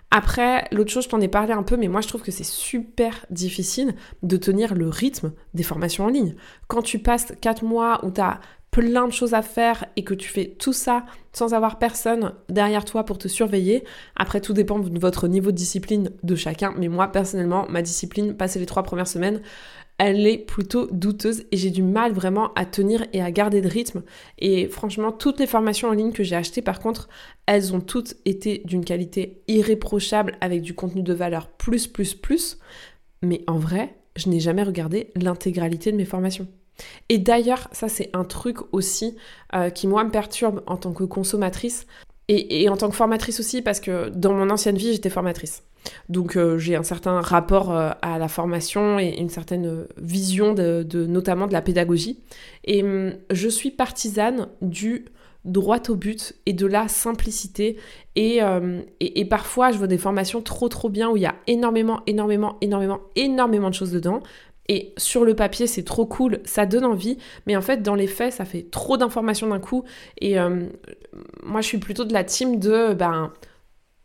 Après, 0.09 0.67
l'autre 0.71 0.91
chose, 0.91 1.03
je 1.03 1.09
t'en 1.09 1.19
ai 1.19 1.27
parlé 1.27 1.51
un 1.51 1.63
peu, 1.63 1.75
mais 1.75 1.89
moi 1.89 2.01
je 2.01 2.07
trouve 2.07 2.21
que 2.21 2.31
c'est 2.31 2.45
super 2.45 3.25
difficile 3.29 3.93
de 4.23 4.37
tenir 4.37 4.73
le 4.73 4.87
rythme 4.87 5.33
des 5.53 5.63
formations 5.63 6.05
en 6.05 6.09
ligne. 6.09 6.35
Quand 6.67 6.81
tu 6.81 6.99
passes 6.99 7.33
4 7.41 7.63
mois 7.65 8.03
où 8.05 8.11
tu 8.11 8.21
as 8.21 8.39
plein 8.71 9.07
de 9.07 9.13
choses 9.13 9.33
à 9.33 9.41
faire 9.41 9.85
et 9.95 10.03
que 10.03 10.13
tu 10.13 10.29
fais 10.29 10.55
tout 10.59 10.73
ça 10.73 11.05
sans 11.33 11.53
avoir 11.53 11.79
personne 11.79 12.33
derrière 12.49 12.85
toi 12.85 13.03
pour 13.03 13.17
te 13.17 13.27
surveiller, 13.27 13.83
après 14.15 14.39
tout 14.39 14.53
dépend 14.53 14.79
de 14.79 14.99
votre 14.99 15.27
niveau 15.27 15.51
de 15.51 15.55
discipline 15.55 16.11
de 16.23 16.35
chacun, 16.35 16.73
mais 16.77 16.87
moi 16.87 17.07
personnellement, 17.07 17.65
ma 17.69 17.81
discipline, 17.81 18.35
passé 18.35 18.59
les 18.59 18.65
trois 18.65 18.83
premières 18.83 19.07
semaines, 19.07 19.41
elle 19.98 20.27
est 20.27 20.38
plutôt 20.38 20.88
douteuse 20.92 21.44
et 21.51 21.58
j'ai 21.58 21.72
du 21.72 21.82
mal 21.82 22.12
vraiment 22.12 22.54
à 22.54 22.66
tenir 22.66 23.06
et 23.13 23.22
à 23.22 23.32
garder 23.32 23.62
de 23.62 23.68
rythme. 23.68 24.04
Et 24.38 24.68
franchement, 24.68 25.12
toutes 25.12 25.39
les 25.39 25.48
formations 25.48 25.89
en 25.89 25.94
ligne 25.94 26.12
que 26.12 26.24
j'ai 26.24 26.36
achetées, 26.36 26.62
par 26.62 26.80
contre, 26.80 27.10
elles 27.48 27.74
ont 27.74 27.82
toutes 27.82 28.16
été 28.25 28.62
d'une 28.66 28.86
qualité 28.86 29.42
irréprochable 29.48 30.38
avec 30.42 30.62
du 30.62 30.75
contenu 30.75 31.01
de 31.01 31.13
valeur 31.13 31.48
plus, 31.48 31.88
plus, 31.88 32.13
plus. 32.13 32.60
Mais 33.24 33.44
en 33.48 33.58
vrai, 33.58 33.96
je 34.16 34.30
n'ai 34.30 34.39
jamais 34.39 34.63
regardé 34.63 35.10
l'intégralité 35.16 35.92
de 35.92 35.98
mes 35.98 36.06
formations. 36.06 36.48
Et 37.10 37.18
d'ailleurs, 37.18 37.68
ça 37.72 37.89
c'est 37.89 38.12
un 38.13 38.24
truc 38.24 38.58
aussi 38.72 39.16
euh, 39.56 39.70
qui 39.72 39.88
moi 39.88 40.04
me 40.04 40.12
perturbe 40.12 40.62
en 40.68 40.77
tant 40.77 40.94
que 40.94 41.04
consommatrice 41.04 41.88
et, 42.30 42.68
en 42.70 42.75
tant 42.75 42.89
que 42.89 42.96
formatrice 42.96 43.39
aussi 43.39 43.62
parce 43.62 43.80
que 43.80 44.10
dans 44.10 44.34
mon 44.34 44.50
ancienne 44.50 44.77
vie 44.77 44.92
j'étais 44.92 45.10
formatrice. 45.10 45.63
Donc 46.10 46.36
euh, 46.36 46.57
j'ai 46.57 46.75
un 46.75 46.84
certain 46.84 47.22
rapport 47.22 47.72
euh, 47.72 47.91
à 48.01 48.17
la 48.17 48.27
formation 48.27 49.00
et 49.00 49.17
une 49.19 49.29
certaine 49.29 49.86
vision 49.98 50.53
de, 50.53 50.86
notamment 51.05 51.48
de 51.48 51.53
la 51.53 51.62
pédagogie. 51.62 52.19
Et 52.63 52.84
hum, 52.84 53.13
je 53.31 53.50
suis 53.50 53.72
partisane 53.72 54.48
du 54.62 55.05
droit 55.46 55.79
au 55.88 55.96
but 55.96 56.36
et 56.46 56.53
de 56.53 56.65
la 56.65 56.88
simplicité. 56.89 57.77
Et, 58.15 58.41
et, 59.00 59.25
parfois, 59.25 59.72
je 59.72 59.77
vois 59.77 59.88
des 59.88 60.00
formations 60.00 60.41
trop 60.41 60.67
trop 60.67 60.89
bien 60.89 61.10
où 61.10 61.15
il 61.15 61.24
y 61.24 61.25
a 61.25 61.36
énormément, 61.46 62.01
énormément, 62.05 62.57
énormément, 62.60 63.00
énormément 63.15 63.69
de 63.69 63.75
choses 63.75 63.91
dedans. 63.91 64.22
Et 64.69 64.93
sur 64.98 65.24
le 65.24 65.36
papier, 65.36 65.65
c'est 65.67 65.84
trop 65.84 66.05
cool, 66.05 66.39
ça 66.43 66.65
donne 66.65 66.86
envie, 66.86 67.17
mais 67.46 67.55
en 67.55 67.62
fait, 67.62 67.81
dans 67.81 67.96
les 67.96 68.07
faits, 68.07 68.34
ça 68.34 68.46
fait 68.46 68.69
trop 68.69 68.98
d'informations 68.98 69.48
d'un 69.48 69.60
coup. 69.60 69.84
Et 70.19 70.38
euh, 70.39 70.65
moi, 71.43 71.62
je 71.62 71.67
suis 71.67 71.77
plutôt 71.77 72.03
de 72.03 72.13
la 72.13 72.24
team 72.24 72.60
de, 72.60 72.93
ben, 72.93 73.31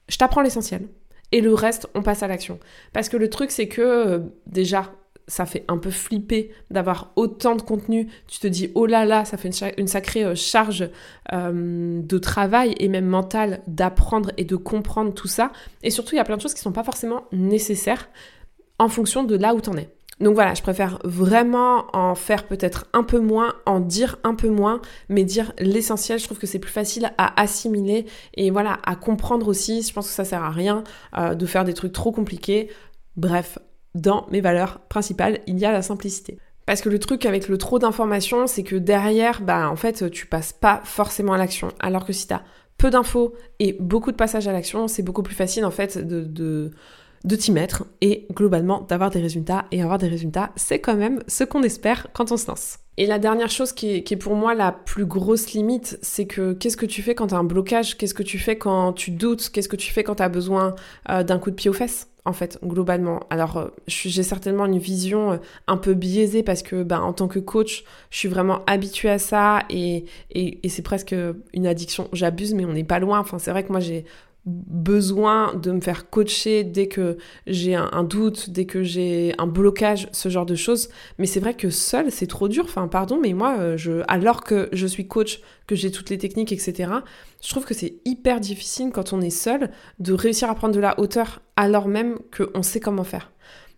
je 0.09 0.17
t'apprends 0.19 0.43
l'essentiel. 0.43 0.89
Et 1.33 1.41
le 1.41 1.55
reste, 1.55 1.89
on 1.95 2.03
passe 2.03 2.23
à 2.23 2.29
l'action. 2.29 2.59
Parce 2.93 3.09
que 3.09 3.17
le 3.17 3.31
truc, 3.31 3.51
c'est 3.51 3.69
que, 3.69 3.81
euh, 3.81 4.19
déjà, 4.47 4.93
ça 5.29 5.47
fait 5.47 5.65
un 5.69 5.79
peu 5.79 5.91
flipper 5.91 6.51
d'avoir 6.71 7.13
autant 7.17 7.57
de 7.57 7.63
contenu. 7.63 8.09
Tu 8.29 8.39
te 8.39 8.47
dis, 8.47 8.71
oh 8.75 8.87
là 8.87 9.05
là, 9.05 9.25
ça 9.25 9.37
fait 9.37 9.49
une, 9.79 9.87
sacrée 9.87 10.25
euh, 10.25 10.35
charge 10.35 10.91
de 11.33 12.19
travail 12.19 12.75
et 12.79 12.89
même 12.89 13.07
mentale 13.07 13.63
d'apprendre 13.67 14.31
et 14.37 14.45
de 14.45 14.57
comprendre 14.57 15.15
tout 15.15 15.29
ça. 15.29 15.53
Et 15.83 15.91
surtout, 15.91 16.15
il 16.15 16.19
y 16.19 16.21
a 16.21 16.25
plein 16.25 16.37
de 16.37 16.43
choses 16.43 16.55
qui 16.55 16.61
ne 16.61 16.65
sont 16.65 16.73
pas 16.73 16.85
forcément 16.85 17.25
nécessaires 17.33 18.09
en 18.79 18.89
fonction 18.89 19.25
de 19.25 19.37
là 19.37 19.55
où 19.55 19.61
tu 19.61 19.71
en 19.71 19.77
es. 19.77 19.89
Donc 20.23 20.35
voilà, 20.35 20.55
je 20.55 20.63
préfère 20.63 20.99
vraiment 21.03 21.87
en 21.95 22.15
faire 22.15 22.47
peut-être 22.47 22.87
un 22.93 23.03
peu 23.03 23.19
moins, 23.19 23.55
en 23.67 23.81
dire 23.81 24.19
un 24.23 24.37
peu 24.37 24.49
moins, 24.49 24.81
mais 25.09 25.25
dire 25.25 25.53
l'essentiel, 25.59 26.21
je 26.21 26.25
trouve 26.25 26.39
que 26.39 26.47
c'est 26.47 26.61
plus 26.61 26.71
facile 26.71 27.13
à 27.19 27.41
assimiler 27.41 28.07
et 28.35 28.51
voilà, 28.51 28.79
à 28.85 28.95
comprendre 28.95 29.49
aussi. 29.49 29.83
Je 29.83 29.93
pense 29.93 30.07
que 30.07 30.15
ça 30.15 30.25
sert 30.25 30.45
à 30.45 30.51
rien 30.51 30.85
euh, 31.19 31.35
de 31.35 31.45
faire 31.45 31.65
des 31.65 31.75
trucs 31.75 31.93
trop 31.93 32.13
compliqués. 32.13 32.71
Bref, 33.17 33.59
dans 33.97 34.27
mes 34.31 34.41
valeurs 34.41 34.79
principales, 34.89 35.41
il 35.49 35.59
y 35.59 35.65
a 35.65 35.73
la 35.73 35.83
simplicité. 35.83 36.39
Parce 36.67 36.83
que 36.83 36.89
le 36.89 37.01
truc 37.01 37.27
avec 37.27 37.49
le 37.49 37.59
trop 37.59 37.81
d'informations, 37.81 38.47
c'est 38.47 38.63
que 38.63 38.77
derrière, 38.77 39.43
bah 39.43 39.69
en 39.69 39.77
fait, 39.77 40.09
tu 40.13 40.27
passes 40.27 40.53
pas 40.53 40.81
forcément 40.85 41.33
à 41.33 41.39
l'action. 41.39 41.69
Alors 41.81 42.07
que 42.07 42.13
si 42.13 42.29
tu 42.29 42.35
as 42.35 42.45
peu 42.79 42.91
d'infos 42.91 43.35
et 43.59 43.77
beaucoup 43.81 44.13
de 44.13 44.17
passages 44.17 44.47
à 44.47 44.53
l'action, 44.53 44.87
c'est 44.87 45.03
beaucoup 45.03 45.25
plus 45.25 45.35
facile 45.35 45.65
en 45.65 45.73
fait 45.73 45.99
de 45.99 46.71
t'y 47.37 47.53
mettre 47.53 47.85
et 48.01 48.27
globalement 48.33 48.81
d'avoir 48.89 49.11
des 49.11 49.21
résultats. 49.21 49.65
Et 49.71 49.83
avoir 49.83 49.99
des 49.99 50.09
résultats, 50.09 50.51
c'est 50.57 50.81
quand 50.81 50.97
même 50.97 51.23
ce 51.29 51.45
qu'on 51.45 51.63
espère 51.63 52.09
quand 52.13 52.33
on 52.33 52.37
se 52.37 52.47
lance. 52.47 52.79
Et 52.99 53.07
la 53.07 53.19
dernière 53.19 53.49
chose 53.49 53.73
qui 53.73 53.89
est, 53.97 54.17
pour 54.17 54.35
moi 54.35 54.55
la 54.55 54.71
plus 54.71 55.07
grosse 55.07 55.53
limite, 55.53 55.99
c'est 56.03 56.27
que 56.27 56.53
qu'est-ce 56.53 56.77
que 56.77 56.85
tu 56.85 57.01
fais 57.01 57.15
quand 57.15 57.29
tu 57.29 57.35
as 57.35 57.39
un 57.39 57.45
blocage? 57.45 57.97
Qu'est-ce 57.97 58.13
que 58.13 58.23
tu 58.23 58.39
fais 58.39 58.57
quand 58.57 58.93
tu 58.93 59.13
doutes? 59.13 59.49
Qu'est-ce 59.51 59.69
que 59.69 59.77
tu 59.77 59.91
fais 59.93 60.05
quand 60.05 60.17
tu 60.17 60.23
as 60.23 60.29
besoin 60.29 60.75
euh, 61.09 61.23
d'un 61.23 61.39
coup 61.39 61.51
de 61.51 61.57
pied 61.57 61.71
aux 61.71 61.75
fesses 61.75 62.09
en 62.25 62.35
fait, 62.35 62.59
globalement? 62.63 63.21
Alors, 63.31 63.57
euh, 63.57 63.69
j'ai 63.87 64.23
certainement 64.23 64.67
une 64.67 64.79
vision 64.79 65.33
euh, 65.33 65.37
un 65.69 65.79
peu 65.79 65.95
biaisée 65.95 66.43
parce 66.43 66.63
que, 66.63 66.83
ben, 66.83 67.01
en 67.01 67.15
tant 67.15 67.29
que 67.29 67.39
coach, 67.39 67.85
je 68.11 68.19
suis 68.19 68.29
vraiment 68.29 68.63
habituée 68.67 69.11
à 69.11 69.19
ça 69.19 69.61
et, 69.71 70.05
et, 70.31 70.61
et 70.63 70.69
c'est 70.69 70.83
presque 70.83 71.15
une 71.55 71.67
addiction. 71.67 72.09
J'abuse, 72.13 72.53
mais 72.53 72.67
on 72.67 72.75
n'est 72.75 72.85
pas 72.85 72.99
loin. 72.99 73.21
Enfin, 73.21 73.39
c'est 73.39 73.51
vrai 73.53 73.65
que 73.65 73.73
moi, 73.73 73.81
j'ai 73.81 74.05
besoin 74.45 75.55
de 75.55 75.71
me 75.71 75.81
faire 75.81 76.11
coacher 76.11 76.65
dès 76.65 76.89
que 76.89 77.17
j'ai 77.47 77.75
un, 77.77 78.03
doute, 78.03 78.51
dès 78.51 78.67
que 78.67 78.83
j'ai 78.83 79.35
un 79.39 79.47
blocage, 79.47 80.09
ce 80.13 80.29
genre 80.29 80.47
de 80.47 80.57
choses. 80.57 80.89
Mais 81.19 81.27
c'est 81.27 81.39
vrai 81.39 81.55
que 81.55 81.71
seul, 81.71 82.11
c'est 82.11 82.27
trop 82.27 82.49
dur. 82.49 82.65
Enfin, 82.65 82.89
pardon, 82.89 83.21
mais 83.21 83.35
moi, 83.35 83.57
euh, 83.59 83.77
je, 83.77 84.03
alors 84.09 84.43
que 84.43 84.69
je 84.73 84.87
suis 84.87 85.07
coach, 85.07 85.41
que 85.67 85.77
j'ai 85.77 85.93
toutes 85.93 86.11
les 86.11 86.19
techniques, 86.19 86.53
etc., 86.53 86.93
je 87.41 87.49
trouve 87.49 87.65
que 87.65 87.75
c'est 87.75 87.95
hyper 88.05 88.41
difficile 88.41 88.91
quand 88.93 89.13
on 89.13 89.21
est 89.21 89.31
seul 89.31 89.71
de 90.01 90.13
réussir 90.13 90.51
à 90.51 90.55
prendre 90.55 90.75
de 90.75 90.81
la 90.81 90.99
hauteur 90.99 91.41
alors 91.57 91.89
même 91.89 92.19
qu'on 92.37 92.63
sait 92.63 92.81
comment 92.81 93.05
faire. 93.05 93.33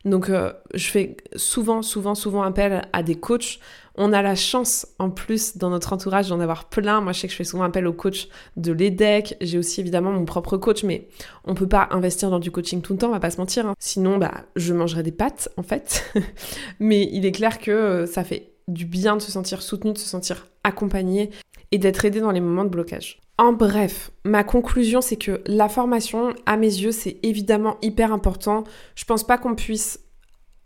Donc, 0.04 0.28
euh, 0.28 0.52
je 0.74 0.88
fais 0.88 1.16
souvent, 1.36 1.82
souvent, 1.82 2.14
souvent 2.14 2.42
appel 2.42 2.82
à 2.92 3.02
des 3.02 3.14
coachs 3.14 3.58
on 3.96 4.12
a 4.12 4.22
la 4.22 4.34
chance 4.34 4.86
en 4.98 5.10
plus 5.10 5.56
dans 5.56 5.70
notre 5.70 5.92
entourage 5.92 6.28
d'en 6.28 6.40
avoir 6.40 6.68
plein. 6.68 7.00
Moi, 7.00 7.12
je 7.12 7.20
sais 7.20 7.26
que 7.28 7.32
je 7.32 7.36
fais 7.36 7.44
souvent 7.44 7.64
appel 7.64 7.86
au 7.86 7.92
coach 7.92 8.28
de 8.56 8.72
l'EDEC. 8.72 9.36
J'ai 9.40 9.58
aussi 9.58 9.80
évidemment 9.80 10.10
mon 10.10 10.24
propre 10.24 10.56
coach, 10.56 10.82
mais 10.82 11.08
on 11.44 11.54
peut 11.54 11.68
pas 11.68 11.88
investir 11.92 12.30
dans 12.30 12.40
du 12.40 12.50
coaching 12.50 12.82
tout 12.82 12.92
le 12.94 12.98
temps, 12.98 13.08
on 13.08 13.12
va 13.12 13.20
pas 13.20 13.30
se 13.30 13.38
mentir. 13.38 13.66
Hein. 13.66 13.74
Sinon, 13.78 14.18
bah, 14.18 14.32
je 14.56 14.74
mangerais 14.74 15.02
des 15.02 15.12
pâtes 15.12 15.48
en 15.56 15.62
fait. 15.62 16.04
mais 16.80 17.08
il 17.12 17.24
est 17.24 17.32
clair 17.32 17.58
que 17.58 17.70
euh, 17.70 18.06
ça 18.06 18.24
fait 18.24 18.50
du 18.66 18.84
bien 18.84 19.16
de 19.16 19.22
se 19.22 19.30
sentir 19.30 19.62
soutenu, 19.62 19.92
de 19.92 19.98
se 19.98 20.08
sentir 20.08 20.46
accompagné 20.64 21.30
et 21.70 21.78
d'être 21.78 22.04
aidé 22.04 22.20
dans 22.20 22.32
les 22.32 22.40
moments 22.40 22.64
de 22.64 22.70
blocage. 22.70 23.20
En 23.36 23.52
bref, 23.52 24.12
ma 24.24 24.44
conclusion, 24.44 25.00
c'est 25.00 25.16
que 25.16 25.42
la 25.46 25.68
formation, 25.68 26.34
à 26.46 26.56
mes 26.56 26.66
yeux, 26.66 26.92
c'est 26.92 27.18
évidemment 27.24 27.78
hyper 27.82 28.12
important. 28.12 28.62
Je 28.94 29.04
pense 29.04 29.24
pas 29.24 29.38
qu'on 29.38 29.56
puisse 29.56 29.98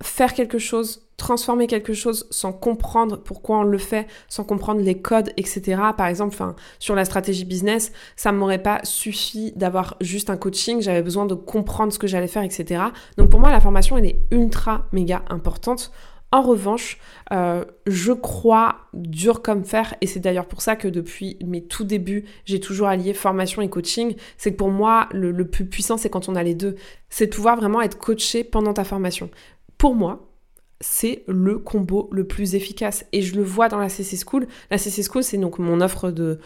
faire 0.03 0.35
quelque 0.35 0.59
chose, 0.59 1.09
transformer 1.17 1.67
quelque 1.67 1.95
chose 1.95 2.27
sans 2.31 2.53
comprendre 2.53 3.17
pourquoi 3.17 3.59
on 3.59 3.63
le 3.63 3.79
fait, 3.79 4.07
sans 4.29 4.45
comprendre 4.45 4.81
les 4.81 5.01
codes, 5.01 5.33
etc. 5.39 5.81
Par 5.97 6.07
exemple, 6.07 6.37
sur 6.79 6.95
la 6.95 7.05
stratégie 7.07 7.47
business, 7.47 7.91
ça 8.17 8.33
m'aurait 8.33 8.63
pas 8.63 8.81
suffi 8.85 9.53
d'avoir 9.57 9.97
juste 10.03 10.29
un 10.29 10.37
coaching, 10.37 10.83
j'avais 10.83 11.03
besoin 11.03 11.25
de 11.25 11.35
comprendre 11.35 11.93
ce 11.93 11.99
que 11.99 12.07
j'allais 12.07 12.29
faire, 12.29 12.43
etc. 12.45 12.83
Donc 13.17 13.31
pour 13.31 13.41
moi, 13.41 13.51
la 13.51 13.61
formation, 13.61 13.97
elle 13.97 14.07
est 14.07 14.23
ultra, 14.31 14.87
méga 14.93 15.25
importante. 15.31 15.91
En 16.31 16.43
revanche, 16.43 16.99
euh, 17.33 17.65
je 17.87 18.13
crois 18.13 18.77
dur 18.93 19.41
comme 19.41 19.65
fer, 19.65 19.95
et 20.03 20.07
c'est 20.07 20.21
d'ailleurs 20.21 20.47
pour 20.47 20.61
ça 20.61 20.77
que 20.77 20.87
depuis 20.87 21.39
mes 21.43 21.65
tout 21.65 21.85
débuts, 21.85 22.27
j'ai 22.45 22.61
toujours 22.61 22.89
allié 22.89 23.15
formation 23.15 23.63
et 23.63 23.71
coaching. 23.71 24.15
C'est 24.37 24.53
que 24.53 24.57
pour 24.57 24.71
moi, 24.71 25.09
le, 25.13 25.33
plus 25.49 25.65
puissant, 25.65 25.97
c'est 25.97 26.11
quand 26.11 26.29
on 26.29 26.37
a 26.37 26.43
les 26.43 26.55
deux. 26.55 26.77
C'est 27.09 27.29
de 27.29 27.35
pouvoir 27.35 27.57
vraiment 27.57 27.81
être 27.81 27.97
coaché 27.97 28.45
pendant 28.45 28.75
ta 28.75 28.85
formation 28.85 29.31
pour 29.79 29.95
moi, 29.95 30.29
c'est 30.81 31.25
le 31.27 31.59
combo 31.59 32.09
le 32.13 32.27
plus 32.27 32.55
efficace. 32.55 33.07
Et 33.13 33.23
je 33.23 33.37
le 33.37 33.43
vois 33.43 33.69
dans 33.69 33.79
la 33.79 33.89
CC 33.89 34.17
School. 34.17 34.47
La 34.71 34.79
CC 34.79 35.03
School, 35.03 35.23
c'est 35.23 35.39
donc 35.39 35.59
mon 35.59 35.81
offre 35.81 36.11
de 36.11 36.41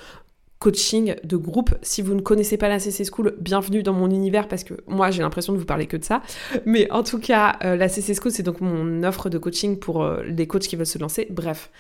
coaching 0.62 1.16
de 1.24 1.36
groupe. 1.36 1.74
Si 1.82 2.02
vous 2.02 2.14
ne 2.14 2.20
connaissez 2.20 2.56
pas 2.56 2.68
la 2.68 2.78
CC 2.78 3.04
School, 3.04 3.34
bienvenue 3.40 3.82
dans 3.82 3.92
mon 3.92 4.08
univers 4.08 4.46
parce 4.46 4.62
que 4.62 4.74
moi 4.86 5.10
j'ai 5.10 5.20
l'impression 5.20 5.52
de 5.52 5.58
vous 5.58 5.64
parler 5.64 5.88
que 5.88 5.96
de 5.96 6.04
ça. 6.04 6.22
Mais 6.64 6.88
en 6.92 7.02
tout 7.02 7.18
cas, 7.18 7.56
euh, 7.64 7.74
la 7.74 7.88
CC 7.88 8.14
School, 8.14 8.30
c'est 8.30 8.44
donc 8.44 8.60
mon 8.60 9.02
offre 9.02 9.28
de 9.28 9.38
coaching 9.38 9.76
pour 9.76 10.04
euh, 10.04 10.22
les 10.22 10.46
coachs 10.46 10.62
qui 10.62 10.76
veulent 10.76 10.86
se 10.86 10.98
lancer. 10.98 11.26
Bref. 11.30 11.72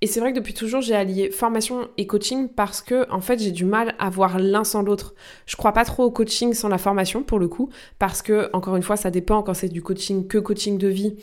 Et 0.00 0.08
c'est 0.08 0.18
vrai 0.18 0.32
que 0.32 0.38
depuis 0.38 0.54
toujours, 0.54 0.80
j'ai 0.80 0.96
allié 0.96 1.30
formation 1.30 1.88
et 1.98 2.08
coaching 2.08 2.48
parce 2.48 2.82
que, 2.82 3.08
en 3.12 3.20
fait, 3.20 3.38
j'ai 3.38 3.52
du 3.52 3.64
mal 3.64 3.94
à 4.00 4.10
voir 4.10 4.40
l'un 4.40 4.64
sans 4.64 4.82
l'autre. 4.82 5.14
Je 5.46 5.54
crois 5.54 5.72
pas 5.72 5.84
trop 5.84 6.02
au 6.02 6.10
coaching 6.10 6.52
sans 6.52 6.68
la 6.68 6.78
formation, 6.78 7.22
pour 7.22 7.38
le 7.38 7.48
coup, 7.48 7.70
parce 7.98 8.22
que, 8.22 8.50
encore 8.52 8.76
une 8.76 8.82
fois, 8.82 8.96
ça 8.96 9.10
dépend 9.10 9.42
quand 9.42 9.54
c'est 9.54 9.70
du 9.70 9.82
coaching 9.82 10.26
que 10.26 10.36
coaching 10.36 10.76
de 10.76 10.88
vie. 10.88 11.16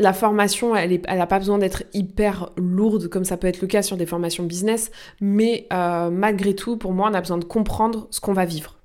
La 0.00 0.12
formation, 0.12 0.76
elle 0.76 1.00
n'a 1.08 1.26
pas 1.26 1.40
besoin 1.40 1.58
d'être 1.58 1.82
hyper 1.92 2.52
lourde 2.56 3.08
comme 3.08 3.24
ça 3.24 3.36
peut 3.36 3.48
être 3.48 3.60
le 3.60 3.66
cas 3.66 3.82
sur 3.82 3.96
des 3.96 4.06
formations 4.06 4.44
business, 4.44 4.92
mais 5.20 5.66
euh, 5.72 6.08
malgré 6.08 6.54
tout, 6.54 6.76
pour 6.76 6.92
moi, 6.92 7.08
on 7.10 7.14
a 7.14 7.20
besoin 7.20 7.36
de 7.36 7.44
comprendre 7.44 8.06
ce 8.12 8.20
qu'on 8.20 8.32
va 8.32 8.44
vivre. 8.44 8.76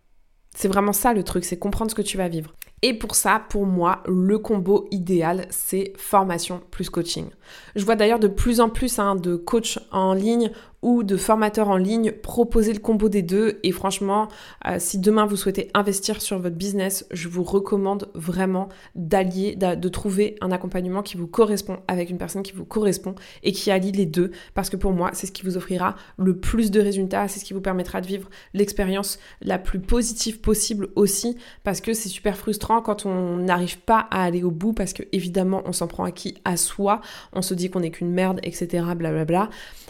C'est 0.56 0.68
vraiment 0.68 0.92
ça 0.92 1.14
le 1.14 1.22
truc, 1.22 1.46
c'est 1.46 1.60
comprendre 1.60 1.92
ce 1.92 1.96
que 1.96 2.02
tu 2.02 2.18
vas 2.18 2.30
vivre. 2.30 2.56
Et 2.82 2.96
pour 2.96 3.14
ça, 3.14 3.44
pour 3.48 3.68
moi, 3.68 4.02
le 4.08 4.40
combo 4.40 4.88
idéal, 4.90 5.46
c'est 5.52 5.94
formation 5.98 6.64
plus 6.72 6.90
coaching. 6.90 7.28
Je 7.76 7.86
vois 7.86 7.96
d'ailleurs 7.96 8.18
de 8.18 8.28
plus 8.28 8.60
en 8.60 8.70
plus 8.70 8.98
hein, 8.98 9.16
de 9.16 9.36
coachs 9.36 9.78
en 9.92 10.16
ligne 10.16 10.50
ou 10.84 11.02
de 11.04 11.18
formateur 11.18 11.70
en 11.70 11.78
ligne, 11.78 12.12
proposez 12.12 12.74
le 12.74 12.80
combo 12.80 13.10
des 13.10 13.24
deux. 13.24 13.60
Et 13.64 13.72
franchement, 13.72 14.28
euh, 14.68 14.76
si 14.78 15.00
demain 15.00 15.26
vous 15.26 15.38
souhaitez 15.38 15.72
investir 15.74 16.22
sur 16.22 16.38
votre 16.38 16.56
business, 16.56 17.08
je 17.10 17.30
vous 17.30 17.44
recommande 17.44 18.10
vraiment 18.14 18.70
d'allier, 18.94 19.56
de 19.56 19.90
trouver 19.90 20.36
un 20.42 20.52
accompagnement 20.52 21.02
qui 21.02 21.18
vous 21.18 21.26
correspond 21.26 21.78
avec 21.88 22.10
une 22.10 22.18
personne 22.18 22.44
qui 22.44 22.52
vous 22.52 22.66
correspond 22.66 23.16
et 23.44 23.54
qui 23.54 23.72
allie 23.72 23.94
les 23.94 24.06
deux. 24.06 24.32
Parce 24.54 24.70
que 24.70 24.76
pour 24.76 24.92
moi, 24.92 25.12
c'est 25.14 25.26
ce 25.26 25.32
qui 25.32 25.44
vous 25.44 25.58
offrira 25.58 25.96
le 26.18 26.38
plus 26.38 26.70
de 26.70 26.82
résultats, 26.82 27.28
c'est 27.30 27.40
ce 27.40 27.46
qui 27.46 27.54
vous 27.54 27.62
permettra 27.62 28.02
de 28.02 28.08
vivre 28.08 28.30
l'expérience 28.54 29.20
la 29.42 29.58
plus 29.58 29.80
positive 29.80 30.42
possible 30.42 30.90
aussi. 30.96 31.38
Parce 31.64 31.80
que 31.80 31.94
c'est 31.94 32.10
super 32.10 32.36
frustrant 32.36 32.82
quand 32.82 33.06
on 33.06 33.38
n'arrive 33.38 33.80
pas 33.80 34.08
à 34.12 34.24
aller 34.24 34.44
au 34.44 34.52
bout, 34.52 34.74
parce 34.74 34.92
que 34.92 35.04
évidemment, 35.14 35.64
on 35.66 35.72
s'en 35.72 35.88
prend 35.88 36.04
acquis 36.04 36.36
à 36.44 36.58
soi, 36.58 37.00
on 37.32 37.42
se 37.42 37.54
dit 37.54 37.70
qu'on 37.70 37.80
n'est 37.80 37.92
qu'une 37.92 38.12
merde, 38.12 38.42
etc. 38.44 38.84
Blablabla. 38.98 39.50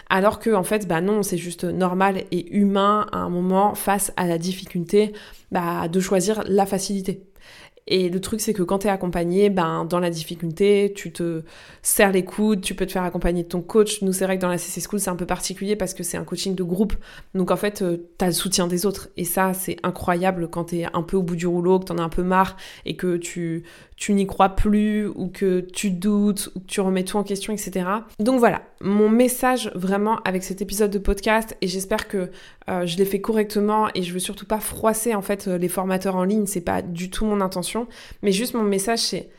Alors 0.09 0.37
que 0.37 0.53
en 0.53 0.63
fait, 0.63 0.82
bah 0.87 1.01
non, 1.01 1.23
c'est 1.23 1.37
juste 1.37 1.63
normal 1.63 2.23
et 2.31 2.55
humain 2.55 3.07
à 3.11 3.17
un 3.17 3.29
moment 3.29 3.75
face 3.75 4.13
à 4.17 4.27
la 4.27 4.37
difficulté 4.37 5.13
bah, 5.51 5.87
de 5.87 5.99
choisir 5.99 6.43
la 6.47 6.65
facilité. 6.65 7.23
Et 7.85 8.09
le 8.09 8.21
truc, 8.21 8.39
c'est 8.39 8.53
que 8.53 8.63
quand 8.63 8.79
tu 8.79 8.87
es 8.87 8.89
accompagné, 8.89 9.49
ben, 9.49 9.83
dans 9.83 9.99
la 9.99 10.09
difficulté, 10.09 10.93
tu 10.95 11.11
te 11.11 11.41
serres 11.81 12.13
les 12.13 12.23
coudes, 12.23 12.61
tu 12.61 12.75
peux 12.75 12.85
te 12.85 12.93
faire 12.93 13.03
accompagner 13.03 13.43
de 13.43 13.49
ton 13.49 13.61
coach. 13.61 14.01
Nous, 14.01 14.13
c'est 14.13 14.23
vrai 14.23 14.37
que 14.37 14.41
dans 14.41 14.47
la 14.47 14.57
CC 14.57 14.79
School, 14.79 15.01
c'est 15.01 15.09
un 15.09 15.17
peu 15.17 15.25
particulier 15.25 15.75
parce 15.75 15.93
que 15.93 16.01
c'est 16.01 16.15
un 16.15 16.23
coaching 16.23 16.55
de 16.55 16.63
groupe. 16.63 16.93
Donc, 17.35 17.51
en 17.51 17.57
fait, 17.57 17.81
euh, 17.81 18.09
tu 18.17 18.23
as 18.23 18.27
le 18.27 18.33
soutien 18.33 18.67
des 18.67 18.85
autres. 18.85 19.09
Et 19.17 19.25
ça, 19.25 19.53
c'est 19.53 19.77
incroyable 19.83 20.47
quand 20.47 20.65
tu 20.65 20.77
es 20.77 20.85
un 20.93 21.03
peu 21.03 21.17
au 21.17 21.23
bout 21.23 21.35
du 21.35 21.45
rouleau, 21.45 21.79
que 21.79 21.85
tu 21.85 21.91
en 21.91 21.97
as 21.97 22.03
un 22.03 22.09
peu 22.09 22.23
marre 22.23 22.55
et 22.85 22.95
que 22.95 23.17
tu, 23.17 23.63
tu 24.03 24.13
n'y 24.13 24.27
crois 24.27 24.49
plus 24.49 25.07
ou 25.07 25.29
que 25.29 25.61
tu 25.61 25.89
doutes 25.89 26.49
ou 26.55 26.59
que 26.59 26.65
tu 26.65 26.81
remets 26.81 27.05
tout 27.05 27.15
en 27.15 27.23
question, 27.23 27.53
etc. 27.53 27.85
Donc 28.19 28.37
voilà, 28.37 28.61
mon 28.81 29.07
message 29.07 29.71
vraiment 29.75 30.19
avec 30.25 30.43
cet 30.43 30.61
épisode 30.61 30.91
de 30.91 30.97
podcast 30.99 31.55
et 31.61 31.69
j'espère 31.69 32.09
que 32.09 32.29
euh, 32.69 32.85
je 32.85 32.97
l'ai 32.97 33.05
fait 33.05 33.21
correctement 33.21 33.87
et 33.95 34.03
je 34.03 34.11
veux 34.11 34.19
surtout 34.19 34.45
pas 34.45 34.59
froisser 34.59 35.15
en 35.15 35.21
fait 35.21 35.47
euh, 35.47 35.57
les 35.57 35.69
formateurs 35.69 36.17
en 36.17 36.25
ligne, 36.25 36.47
c'est 36.47 36.59
pas 36.59 36.81
du 36.81 37.09
tout 37.09 37.23
mon 37.23 37.39
intention, 37.39 37.87
mais 38.23 38.33
juste 38.33 38.55
mon 38.55 38.63
message 38.63 38.99
c'est 38.99 39.29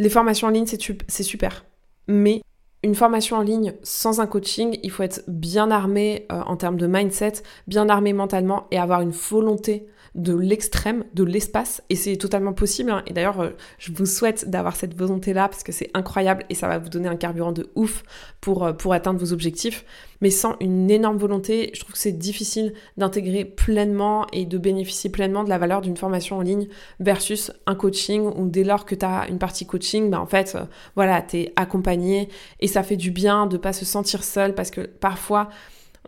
les 0.00 0.08
formations 0.08 0.48
en 0.48 0.50
ligne 0.50 0.66
c'est 0.66 1.22
super, 1.22 1.64
mais 2.08 2.42
une 2.82 2.96
formation 2.96 3.36
en 3.36 3.42
ligne 3.42 3.74
sans 3.84 4.18
un 4.20 4.26
coaching, 4.26 4.80
il 4.82 4.90
faut 4.90 5.04
être 5.04 5.22
bien 5.28 5.70
armé 5.70 6.26
euh, 6.32 6.40
en 6.44 6.56
termes 6.56 6.76
de 6.76 6.88
mindset, 6.88 7.34
bien 7.68 7.88
armé 7.88 8.12
mentalement 8.12 8.66
et 8.72 8.78
avoir 8.78 9.00
une 9.00 9.12
volonté 9.12 9.86
de 10.14 10.34
l'extrême, 10.34 11.04
de 11.14 11.24
l'espace, 11.24 11.82
et 11.90 11.96
c'est 11.96 12.16
totalement 12.16 12.52
possible. 12.52 12.90
Hein. 12.90 13.02
Et 13.06 13.12
d'ailleurs, 13.12 13.40
euh, 13.40 13.50
je 13.78 13.92
vous 13.92 14.06
souhaite 14.06 14.48
d'avoir 14.48 14.76
cette 14.76 14.96
volonté-là 14.96 15.48
parce 15.48 15.62
que 15.62 15.72
c'est 15.72 15.90
incroyable 15.94 16.44
et 16.50 16.54
ça 16.54 16.68
va 16.68 16.78
vous 16.78 16.88
donner 16.88 17.08
un 17.08 17.16
carburant 17.16 17.52
de 17.52 17.70
ouf 17.74 18.02
pour, 18.40 18.64
euh, 18.64 18.72
pour 18.72 18.92
atteindre 18.92 19.20
vos 19.20 19.32
objectifs. 19.32 19.84
Mais 20.20 20.30
sans 20.30 20.56
une 20.60 20.90
énorme 20.90 21.16
volonté, 21.16 21.70
je 21.74 21.80
trouve 21.80 21.92
que 21.92 21.98
c'est 21.98 22.12
difficile 22.12 22.74
d'intégrer 22.96 23.44
pleinement 23.44 24.26
et 24.32 24.46
de 24.46 24.58
bénéficier 24.58 25.10
pleinement 25.10 25.44
de 25.44 25.48
la 25.48 25.58
valeur 25.58 25.80
d'une 25.80 25.96
formation 25.96 26.38
en 26.38 26.40
ligne 26.40 26.68
versus 26.98 27.52
un 27.66 27.74
coaching 27.74 28.22
où 28.22 28.46
dès 28.48 28.64
lors 28.64 28.84
que 28.84 28.94
tu 28.94 29.04
as 29.04 29.28
une 29.28 29.38
partie 29.38 29.66
coaching, 29.66 30.10
bah 30.10 30.20
en 30.20 30.26
fait, 30.26 30.54
euh, 30.54 30.64
voilà, 30.96 31.22
tu 31.22 31.38
es 31.38 31.52
accompagné 31.56 32.28
et 32.60 32.66
ça 32.66 32.82
fait 32.82 32.96
du 32.96 33.10
bien 33.10 33.46
de 33.46 33.56
pas 33.56 33.72
se 33.72 33.84
sentir 33.84 34.24
seul 34.24 34.54
parce 34.54 34.70
que 34.70 34.80
parfois, 34.80 35.48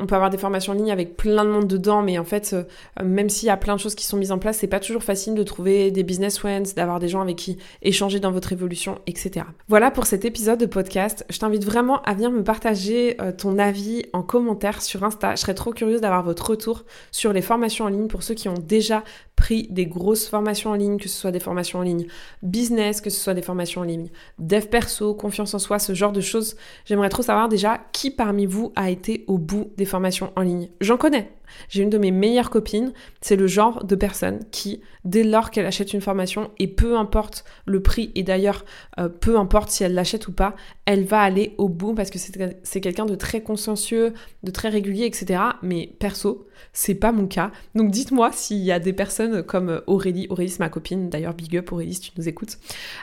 on 0.00 0.06
peut 0.06 0.14
avoir 0.14 0.30
des 0.30 0.38
formations 0.38 0.72
en 0.72 0.76
ligne 0.76 0.90
avec 0.90 1.16
plein 1.16 1.44
de 1.44 1.50
monde 1.50 1.66
dedans, 1.66 2.02
mais 2.02 2.18
en 2.18 2.24
fait, 2.24 2.52
euh, 2.52 2.64
même 3.04 3.28
s'il 3.28 3.46
y 3.46 3.50
a 3.50 3.56
plein 3.56 3.76
de 3.76 3.80
choses 3.80 3.94
qui 3.94 4.06
sont 4.06 4.16
mises 4.16 4.32
en 4.32 4.38
place, 4.38 4.58
c'est 4.58 4.66
pas 4.66 4.80
toujours 4.80 5.02
facile 5.02 5.34
de 5.34 5.42
trouver 5.42 5.90
des 5.90 6.02
business 6.02 6.38
friends, 6.38 6.74
d'avoir 6.74 6.98
des 7.00 7.08
gens 7.08 7.20
avec 7.20 7.36
qui 7.36 7.58
échanger 7.82 8.18
dans 8.18 8.32
votre 8.32 8.52
évolution, 8.52 8.98
etc. 9.06 9.46
Voilà 9.68 9.90
pour 9.90 10.06
cet 10.06 10.24
épisode 10.24 10.58
de 10.58 10.66
podcast. 10.66 11.24
Je 11.28 11.38
t'invite 11.38 11.64
vraiment 11.64 12.02
à 12.02 12.14
venir 12.14 12.30
me 12.30 12.42
partager 12.42 13.16
euh, 13.20 13.32
ton 13.32 13.58
avis 13.58 14.04
en 14.12 14.22
commentaire 14.22 14.82
sur 14.82 15.04
Insta. 15.04 15.34
Je 15.34 15.40
serais 15.40 15.54
trop 15.54 15.72
curieuse 15.72 16.00
d'avoir 16.00 16.22
votre 16.22 16.50
retour 16.50 16.84
sur 17.10 17.32
les 17.32 17.42
formations 17.42 17.84
en 17.84 17.88
ligne 17.88 18.08
pour 18.08 18.22
ceux 18.22 18.34
qui 18.34 18.48
ont 18.48 18.54
déjà 18.54 19.04
pris 19.40 19.66
des 19.70 19.86
grosses 19.86 20.28
formations 20.28 20.70
en 20.70 20.74
ligne, 20.74 20.98
que 20.98 21.08
ce 21.08 21.18
soit 21.18 21.32
des 21.32 21.40
formations 21.40 21.78
en 21.78 21.82
ligne 21.82 22.06
business, 22.42 23.00
que 23.00 23.08
ce 23.08 23.18
soit 23.18 23.32
des 23.32 23.42
formations 23.42 23.80
en 23.80 23.84
ligne 23.84 24.10
dev 24.38 24.66
perso, 24.66 25.14
confiance 25.14 25.54
en 25.54 25.58
soi, 25.58 25.78
ce 25.78 25.94
genre 25.94 26.12
de 26.12 26.20
choses. 26.20 26.56
J'aimerais 26.84 27.08
trop 27.08 27.22
savoir 27.22 27.48
déjà 27.48 27.80
qui 27.92 28.10
parmi 28.10 28.44
vous 28.44 28.72
a 28.76 28.90
été 28.90 29.24
au 29.28 29.38
bout 29.38 29.72
des 29.78 29.86
formations 29.86 30.30
en 30.36 30.42
ligne. 30.42 30.68
J'en 30.82 30.98
connais, 30.98 31.32
j'ai 31.70 31.82
une 31.82 31.90
de 31.90 31.96
mes 31.96 32.10
meilleures 32.10 32.50
copines, 32.50 32.92
c'est 33.22 33.36
le 33.36 33.46
genre 33.46 33.84
de 33.84 33.94
personne 33.96 34.40
qui, 34.50 34.82
dès 35.04 35.24
lors 35.24 35.50
qu'elle 35.50 35.66
achète 35.66 35.94
une 35.94 36.02
formation, 36.02 36.50
et 36.58 36.68
peu 36.68 36.96
importe 36.96 37.44
le 37.64 37.82
prix, 37.82 38.12
et 38.14 38.22
d'ailleurs 38.22 38.66
euh, 38.98 39.08
peu 39.08 39.38
importe 39.38 39.70
si 39.70 39.84
elle 39.84 39.94
l'achète 39.94 40.28
ou 40.28 40.32
pas, 40.32 40.54
elle 40.84 41.04
va 41.04 41.20
aller 41.20 41.54
au 41.56 41.68
bout 41.68 41.94
parce 41.94 42.10
que 42.10 42.18
c'est 42.18 42.80
quelqu'un 42.80 43.06
de 43.06 43.14
très 43.14 43.42
consciencieux, 43.42 44.12
de 44.42 44.50
très 44.50 44.68
régulier, 44.68 45.06
etc. 45.06 45.40
Mais 45.62 45.94
perso, 45.98 46.46
c'est 46.72 46.94
pas 46.94 47.12
mon 47.12 47.26
cas. 47.26 47.50
Donc 47.74 47.90
dites-moi 47.90 48.30
s'il 48.32 48.58
y 48.58 48.72
a 48.72 48.78
des 48.78 48.92
personnes 48.92 49.42
comme 49.42 49.82
Aurélie, 49.86 50.26
Aurélie 50.30 50.50
c'est 50.50 50.60
ma 50.60 50.68
copine, 50.68 51.10
d'ailleurs 51.10 51.34
big 51.34 51.56
up 51.56 51.72
Aurélie 51.72 51.94
si 51.94 52.00
tu 52.00 52.10
nous 52.16 52.28
écoutes, 52.28 52.58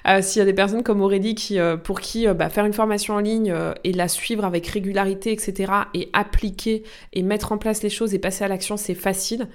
euh, 0.07 0.21
s'il 0.21 0.39
y 0.39 0.43
a 0.43 0.45
des 0.45 0.53
personnes 0.53 0.83
comme 0.83 1.01
Aurélie 1.01 1.35
qui, 1.35 1.59
euh, 1.59 1.77
pour 1.77 1.99
qui 1.99 2.27
bah, 2.27 2.49
faire 2.49 2.65
une 2.65 2.73
formation 2.73 3.15
en 3.15 3.19
ligne 3.19 3.53
et 3.83 3.93
la 3.93 4.07
suivre 4.07 4.45
avec 4.45 4.67
régularité, 4.67 5.31
etc. 5.31 5.71
et 5.93 6.09
appliquer 6.13 6.83
et 7.13 7.23
mettre 7.23 7.51
en 7.51 7.57
place 7.57 7.83
les 7.83 7.89
choses 7.89 8.13
et 8.13 8.19
passer 8.19 8.43
à 8.43 8.47
l'action, 8.47 8.77
c'est 8.77 8.95
facile. 8.95 9.47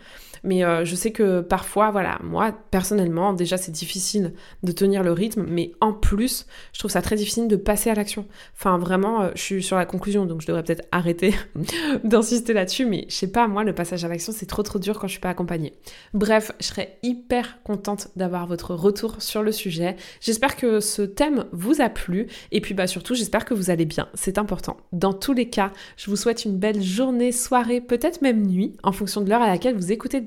Mais 0.45 0.65
euh, 0.65 0.85
je 0.85 0.95
sais 0.95 1.13
que 1.13 1.41
parfois, 1.41 1.91
voilà, 1.91 2.19
moi, 2.23 2.53
personnellement, 2.71 3.33
déjà, 3.33 3.57
c'est 3.57 3.73
difficile 3.73 4.33
de 4.63 4.73
tenir 4.73 5.03
le 5.03 5.13
rythme, 5.13 5.45
mais 5.49 5.73
en 5.81 5.93
plus, 5.93 6.47
je 6.73 6.79
trouve 6.79 6.91
ça 6.91 7.03
très 7.03 7.17
difficile 7.17 7.49
de 7.49 7.57
passer 7.57 7.91
à 7.91 7.95
l'action. 7.95 8.27
Enfin, 8.57 8.79
vraiment, 8.79 9.23
euh, 9.23 9.31
je 9.35 9.41
suis 9.41 9.63
sur 9.63 9.77
la 9.77 9.87
conclusion, 9.87 10.27
donc 10.27 10.41
je 10.41 10.47
devrais 10.47 10.63
peut-être 10.63 10.87
arrêter 10.91 11.35
d'insister 12.05 12.53
là-dessus, 12.53 12.87
mais 12.87 13.07
je 13.09 13.15
sais 13.15 13.31
pas, 13.31 13.47
moi, 13.47 13.65
le 13.65 13.75
passage 13.75 14.05
à 14.05 14.09
l'action, 14.09 14.33
c'est 14.35 14.47
trop 14.47 14.63
trop 14.63 14.79
dur 14.79 14.99
quand 14.99 15.07
je 15.07 15.13
suis 15.13 15.21
pas 15.21 15.31
accompagnée. 15.31 15.75
Bref, 16.15 16.53
je 16.61 16.67
serais 16.67 16.99
hyper 17.03 17.63
contente 17.63 18.09
d'avoir 18.17 18.47
votre 18.47 18.75
retour 18.75 19.23
sur 19.23 19.43
le 19.43 19.53
sujet. 19.53 19.97
J'espère 20.21 20.57
que 20.57 20.81
ce 20.81 21.03
thème 21.03 21.45
vous 21.53 21.81
a 21.81 21.89
plu, 21.89 22.27
et 22.51 22.61
puis 22.61 22.75
bah 22.75 22.87
surtout, 22.87 23.15
j'espère 23.15 23.45
que 23.45 23.55
vous 23.55 23.71
allez 23.71 23.85
bien, 23.85 24.09
c'est 24.15 24.39
important. 24.39 24.77
Dans 24.93 25.13
tous 25.13 25.33
les 25.33 25.49
cas, 25.49 25.73
je 25.97 26.11
vous 26.11 26.17
souhaite 26.17 26.45
une 26.45 26.59
belle 26.59 26.83
journée, 26.83 27.33
soirée, 27.33 27.81
peut-être 27.81 28.23
même 28.23 28.47
nuit, 28.47 28.77
en 28.83 28.93
fonction 28.93 29.21
de 29.21 29.31
l'heure 29.31 29.43
à 29.43 29.49
laquelle 29.49 29.77
vous 29.77 29.93
écoutez 29.93 30.19
le 30.19 30.27